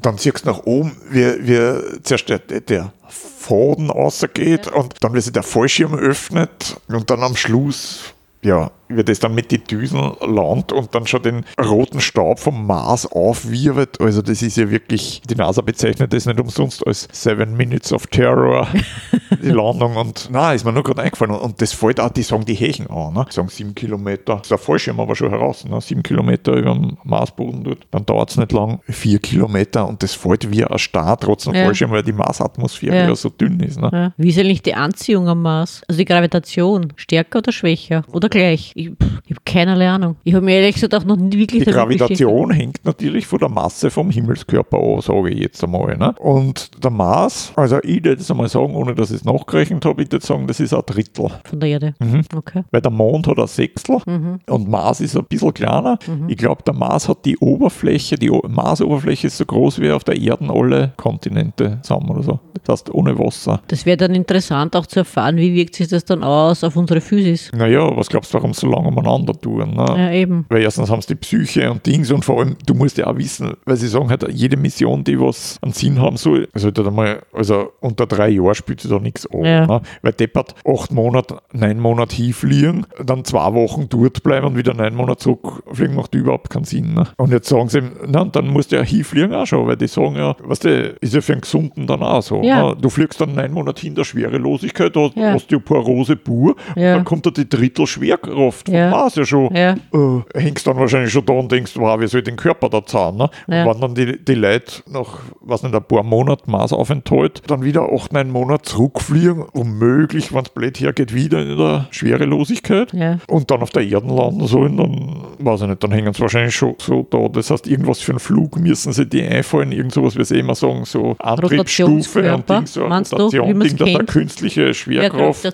[0.02, 5.22] dann siehst du nach oben, wie, wie zuerst der, der Faden rausgeht und dann, wie
[5.22, 10.00] sich der Fallschirm öffnet und dann am Schluss, ja, wie das dann mit den Düsen
[10.22, 14.00] landet und dann schon den roten Staub vom Mars aufwirbelt.
[14.00, 18.08] Also das ist ja wirklich, die NASA bezeichnet das nicht umsonst als Seven Minutes of
[18.08, 18.68] Terror,
[19.44, 19.96] die Landung.
[19.96, 21.34] Und na, ist mir nur gerade eingefallen.
[21.36, 23.26] Und das fällt auch, die sagen die Hächen an, ne?
[23.30, 25.80] Die sagen sieben Kilometer, ist der Fallschirm aber schon heraus, ne?
[25.82, 27.80] sieben Kilometer über dem Marsboden dort.
[27.92, 31.56] Dann dauert es nicht lang, vier Kilometer und das fällt wie ein Star trotz dem
[31.56, 31.66] Ja.
[31.66, 33.08] Fallschirm, weil die Marsatmosphäre Ja.
[33.08, 33.16] ja.
[33.16, 33.80] so dünn ist.
[33.80, 33.90] Ne?
[33.92, 34.14] Ja.
[34.18, 35.82] Wie ist eigentlich die Anziehung am Mars?
[35.88, 38.04] Also die Gravitation, stärker oder schwächer?
[38.12, 38.74] Oder gleich?
[38.78, 38.86] Ich,
[39.26, 40.18] ich habe keinerlei Ahnung.
[40.24, 43.50] Ich habe mir ehrlich gesagt auch noch nie wirklich Die Gravitation hängt natürlich von der
[43.50, 45.98] Masse vom Himmelskörper an, sage ich jetzt einmal.
[45.98, 46.14] Ne?
[46.20, 50.04] Und der Mars, also ich würde jetzt einmal sagen, ohne dass ich es nachgerechnet habe,
[50.04, 51.30] ich würde sagen, das ist ein Drittel.
[51.44, 51.96] von der Erde.
[52.00, 52.22] Mhm.
[52.36, 52.64] Okay.
[52.70, 54.40] Weil der Mond hat ein Sechstel Mhm.
[54.48, 55.98] und Mars ist ein bisschen kleiner.
[56.28, 60.22] Ich glaube, der Mars hat die Oberfläche, die Marsoberfläche ist so groß wie auf der
[60.22, 62.40] Erde alle Kontinente zusammen oder so.
[62.64, 63.62] Das heißt, ohne Wasser.
[63.70, 67.02] Das wäre dann interessant auch zu erfahren, wie wirkt sich das dann aus auf unsere
[67.02, 67.50] Physis.
[67.56, 69.72] Naja, was glaubst du, warum es so so lange umeinander tun.
[69.76, 69.86] Ne?
[69.98, 70.46] Ja, eben.
[70.50, 73.18] Weil erstens haben sie die Psyche und Dings und vor allem, du musst ja auch
[73.18, 76.90] wissen, weil sie sagen halt, jede Mission, die was einen Sinn haben soll, sollte halt
[76.90, 79.44] einmal, also unter drei Jahren spielt sie da nichts an.
[79.46, 79.66] Ja.
[79.68, 79.82] Ne?
[80.02, 84.96] Weil deppert acht Monate, neun Monate hinfliegen, dann zwei Wochen dort bleiben und wieder neun
[84.96, 86.94] Monate zurückfliegen, macht überhaupt keinen Sinn.
[86.94, 87.06] Ne?
[87.18, 90.16] Und jetzt sagen sie, na, dann musst du ja hinfliegen auch schon, weil die sagen
[90.16, 92.42] ja, weißt du, ist ja für einen Gesunden dann auch so.
[92.42, 92.70] Ja.
[92.70, 92.78] Ne?
[92.82, 95.34] Du fliegst dann neun Monate hin der Schwerelosigkeit, da Ja.
[95.34, 96.96] hast du Porose pur, Ja.
[96.96, 98.57] dann kommt da die Drittel Schwerkraft.
[98.68, 98.92] Ja.
[98.92, 99.72] War's ja schon Ja.
[99.94, 102.86] äh, hängst dann wahrscheinlich schon da und denkst, wow, wie soll ich den Körper da
[102.86, 103.18] zahlen?
[103.18, 103.30] Ne?
[103.48, 103.64] Ja.
[103.66, 107.88] Und wenn dann die, die Leute nach, was nicht, ein paar Monaten Maßaufenthalt dann wieder
[107.94, 113.18] acht, neun Monate zurückfliegen, womöglich, wenn es blöd hergeht, wieder in der Schwerelosigkeit Ja.
[113.28, 116.56] und dann auf der Erde landen sollen, dann weiß ich nicht, dann hängen sie wahrscheinlich
[116.56, 117.28] schon so da.
[117.30, 120.56] Das heißt, irgendwas für einen Flug müssen sie die einfallen, irgend sowas, wie sie immer
[120.56, 125.46] sagen, so Antriebsstufe und Ding, so du, Rotation, Ding, dass da künstliche Schwerkraft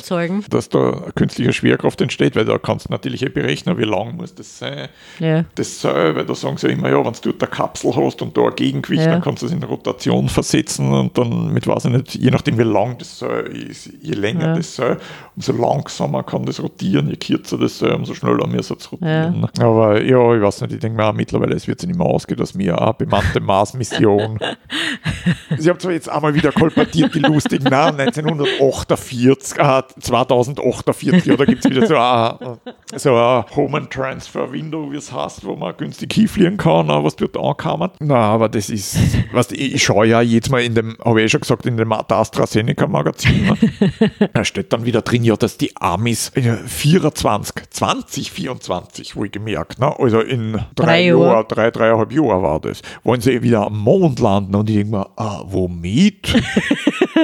[0.49, 4.15] dass da eine künstliche Schwerkraft entsteht, weil da kannst du natürlich eh berechnen, wie lang
[4.15, 4.87] muss das sein.
[5.19, 5.43] Ja.
[5.55, 8.21] Das Seil, weil da sagen sie ja immer, ja, wenn du dort eine Kapsel hast
[8.21, 9.11] und da ein Gegengewicht, Ja.
[9.11, 12.57] dann kannst du es in Rotation versetzen und dann mit, weiß ich nicht, je nachdem
[12.57, 14.55] wie lang das Seil ist, je länger Ja.
[14.55, 14.97] das Seil,
[15.35, 19.45] umso langsamer kann das rotieren, je kürzer das Seil, umso schneller müssen es rotieren.
[19.59, 22.07] Aber ja, ich weiß nicht, ich denke mir auch mittlerweile, es wird sich nicht mehr
[22.07, 24.39] ausgehen, dass wir eine bemannte Mars-Mission
[25.57, 31.63] Sie haben zwar jetzt einmal wieder kolportiert, die lustigen Namen, 1948, äh, 2048, oder gibt
[31.65, 32.57] es wieder so ein,
[32.95, 37.15] so ein Home and Transfer Window, wie es heißt, wo man günstig hinfliegen kann, was
[37.15, 37.93] dort ankommt.
[37.99, 38.97] Na, aber das ist,
[39.33, 41.77] was ich, ich schaue ja jetzt mal in dem, habe ich eh schon gesagt, in
[41.77, 44.29] dem AstraZeneca Magazin, ne?
[44.33, 49.79] da steht dann wieder drin, ja, dass die Amis äh, 24, 2024, wo ich gemerkt,
[49.79, 49.93] ne?
[49.99, 51.45] also in drei, Drei Jahren, Jahre.
[51.47, 55.09] drei, dreieinhalb Jahre war das, wollen sie wieder am Mond landen und ich denke mir,
[55.15, 56.33] ah, womit?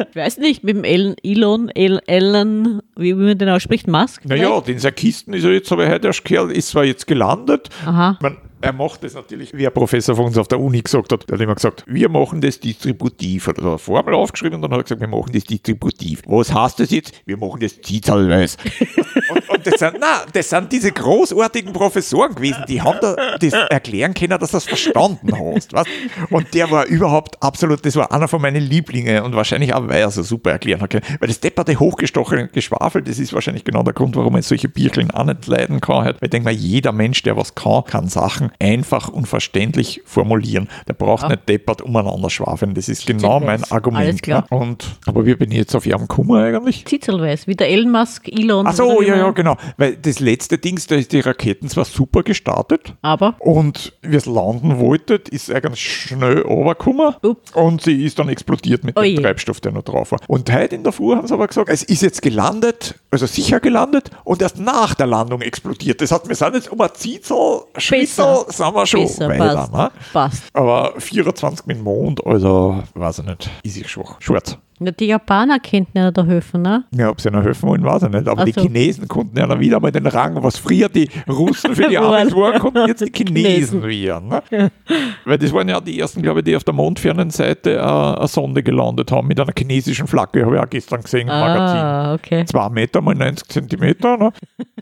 [0.09, 4.25] Ich weiß nicht, mit dem Elon, Elon, El, Elon wie man den ausspricht, Musk?
[4.25, 7.69] naja, den sein Kisten ist ja jetzt, aber heute erst gehört, ist zwar jetzt gelandet,
[7.85, 8.17] Aha.
[8.21, 11.29] Man, er macht das natürlich, wie ein Professor von uns auf der Uni gesagt hat.
[11.29, 13.47] Der hat immer gesagt, wir machen das distributiv.
[13.47, 16.21] Hat er eine Formel aufgeschrieben und dann hat er gesagt, wir machen das distributiv.
[16.25, 17.13] Was heißt das jetzt?
[17.25, 18.57] Wir machen das zahlenweise.
[19.29, 23.53] und, und das, sind, na, das sind diese großartigen Professoren gewesen, die haben da das
[23.53, 25.73] erklären können, dass du das verstanden hast.
[25.73, 25.89] Weißt?
[26.29, 30.01] Und der war überhaupt absolut, das war einer von meinen Lieblingen und wahrscheinlich auch, weil
[30.01, 31.05] er so super erklären hat können.
[31.19, 35.11] Weil das depperte hochgestochene Geschwafel, das ist wahrscheinlich genau der Grund, warum man solche Bierchen
[35.11, 36.03] auch nicht leiden kann.
[36.03, 36.21] Halt.
[36.21, 40.67] Weil ich denke mal, jeder Mensch, der was kann, kann Sachen einfach und verständlich formulieren.
[40.87, 41.29] Der braucht Ja.
[41.29, 42.73] nicht deppert umeinander schwafeln.
[42.73, 43.63] Das ist genau mein.
[43.71, 44.25] Argument.
[44.27, 44.43] Ne?
[44.49, 46.85] Und, aber wie bin ich jetzt auf ihrem Kummer eigentlich?
[46.85, 48.65] Zitzelweiß, wie der Elon Musk, Elon.
[48.67, 49.57] Ach so, ja, ja, genau.
[49.77, 54.25] Weil das letzte Ding, da ist die Raketen zwar super gestartet, Aber, und wie es
[54.25, 57.51] landen wollte, ist er ganz schnell runtergekommen Ups.
[57.51, 59.21] und sie ist dann explodiert mit Oh dem.
[59.21, 60.19] Treibstoff, der noch drauf war.
[60.27, 63.59] Und heute in der Früh haben sie aber gesagt, es ist jetzt gelandet, also sicher
[63.59, 66.01] gelandet und erst nach der Landung explodiert.
[66.01, 69.73] Das heißt, wir sind jetzt um ein Ziezel, Schwitzel, Sind wir schon besser, passt.
[69.73, 69.91] Ne?
[70.13, 70.43] passt.
[70.53, 74.15] Aber 24 mit dem Mond, also weiß ich nicht, ist ich schwach.
[74.19, 74.57] Schwarz.
[74.81, 76.85] Ja, die Japaner könnten ja da helfen, ne?
[76.95, 78.27] Ja, ob sie ihnen helfen wollen, weiß ich nicht.
[78.27, 78.53] Aber Ach die.
[78.53, 82.33] Chinesen konnten ja dann wieder mal den Rang, was früher die Russen für die Amis
[82.33, 84.29] waren, konnten jetzt die Chinesen werden.
[84.29, 84.71] Ne?
[85.25, 88.27] Weil das waren ja die ersten, glaube ich, die auf der mondfernen Seite äh, eine
[88.27, 91.77] Sonde gelandet haben mit einer chinesischen Flagge, habe ich auch gestern gesehen im Magazin.
[91.77, 92.45] Ah, okay.
[92.45, 94.15] Zwei Meter mal 90 Zentimeter.
[94.15, 94.31] Ne?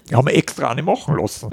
[0.09, 1.49] Die haben wir extra eine machen lassen.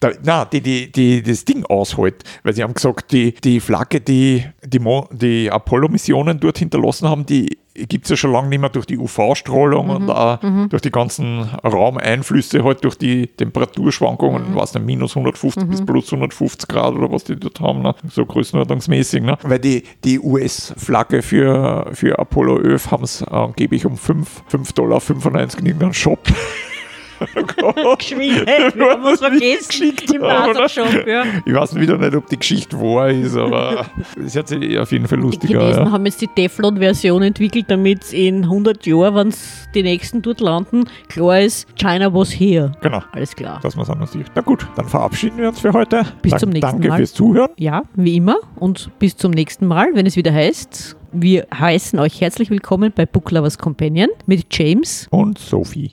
[0.00, 4.00] Da, na, die, die, die das Ding aushält, weil sie haben gesagt, die, die Flagge,
[4.00, 8.60] die die, Mo- die Apollo-Missionen dort hinterlassen haben, die gibt es ja schon lange nicht
[8.60, 10.38] mehr durch die UV-Strahlung und auch
[10.68, 16.68] durch die ganzen Raumeinflüsse, halt durch die Temperaturschwankungen, was nicht, minus 150 bis plus 150
[16.68, 17.94] Grad oder was die dort haben, ne?
[18.08, 19.22] so größenordnungsmäßig.
[19.22, 19.36] Ne?
[19.42, 25.00] Weil die, die US-Flagge für, für Apollo 11 haben es angeblich um 5, 5 Dollar
[25.00, 26.20] 95 in irgendeinem Shop.
[27.18, 29.92] Wir haben uns vergessen.
[30.14, 30.20] Im?
[30.22, 31.24] NASA-Shop, ja.
[31.44, 33.86] Ich weiß wieder nicht, ob die Geschichte wahr ist, aber
[34.24, 35.60] es hat sich auf jeden Fall Die lustiger.
[35.60, 35.90] Chinesen Ja.
[35.92, 39.34] haben jetzt die Teflon-Version entwickelt, damit in 100 Jahren, wenn
[39.74, 42.72] die nächsten dort landen, klar ist, China was here.
[42.80, 43.60] Genau, Alles klar.
[43.62, 44.26] dass man es anders sieht.
[44.34, 46.04] Na gut, dann verabschieden wir uns für heute.
[46.22, 46.96] Bis Dank- zum nächsten Danke Mal.
[46.98, 47.50] fürs Zuhören.
[47.56, 48.36] Ja, wie immer.
[48.56, 53.06] Und bis zum nächsten Mal, wenn es wieder heißt, wir heißen euch herzlich willkommen bei
[53.06, 55.06] Book Lovers Companion mit James.
[55.10, 55.92] Und Sophie.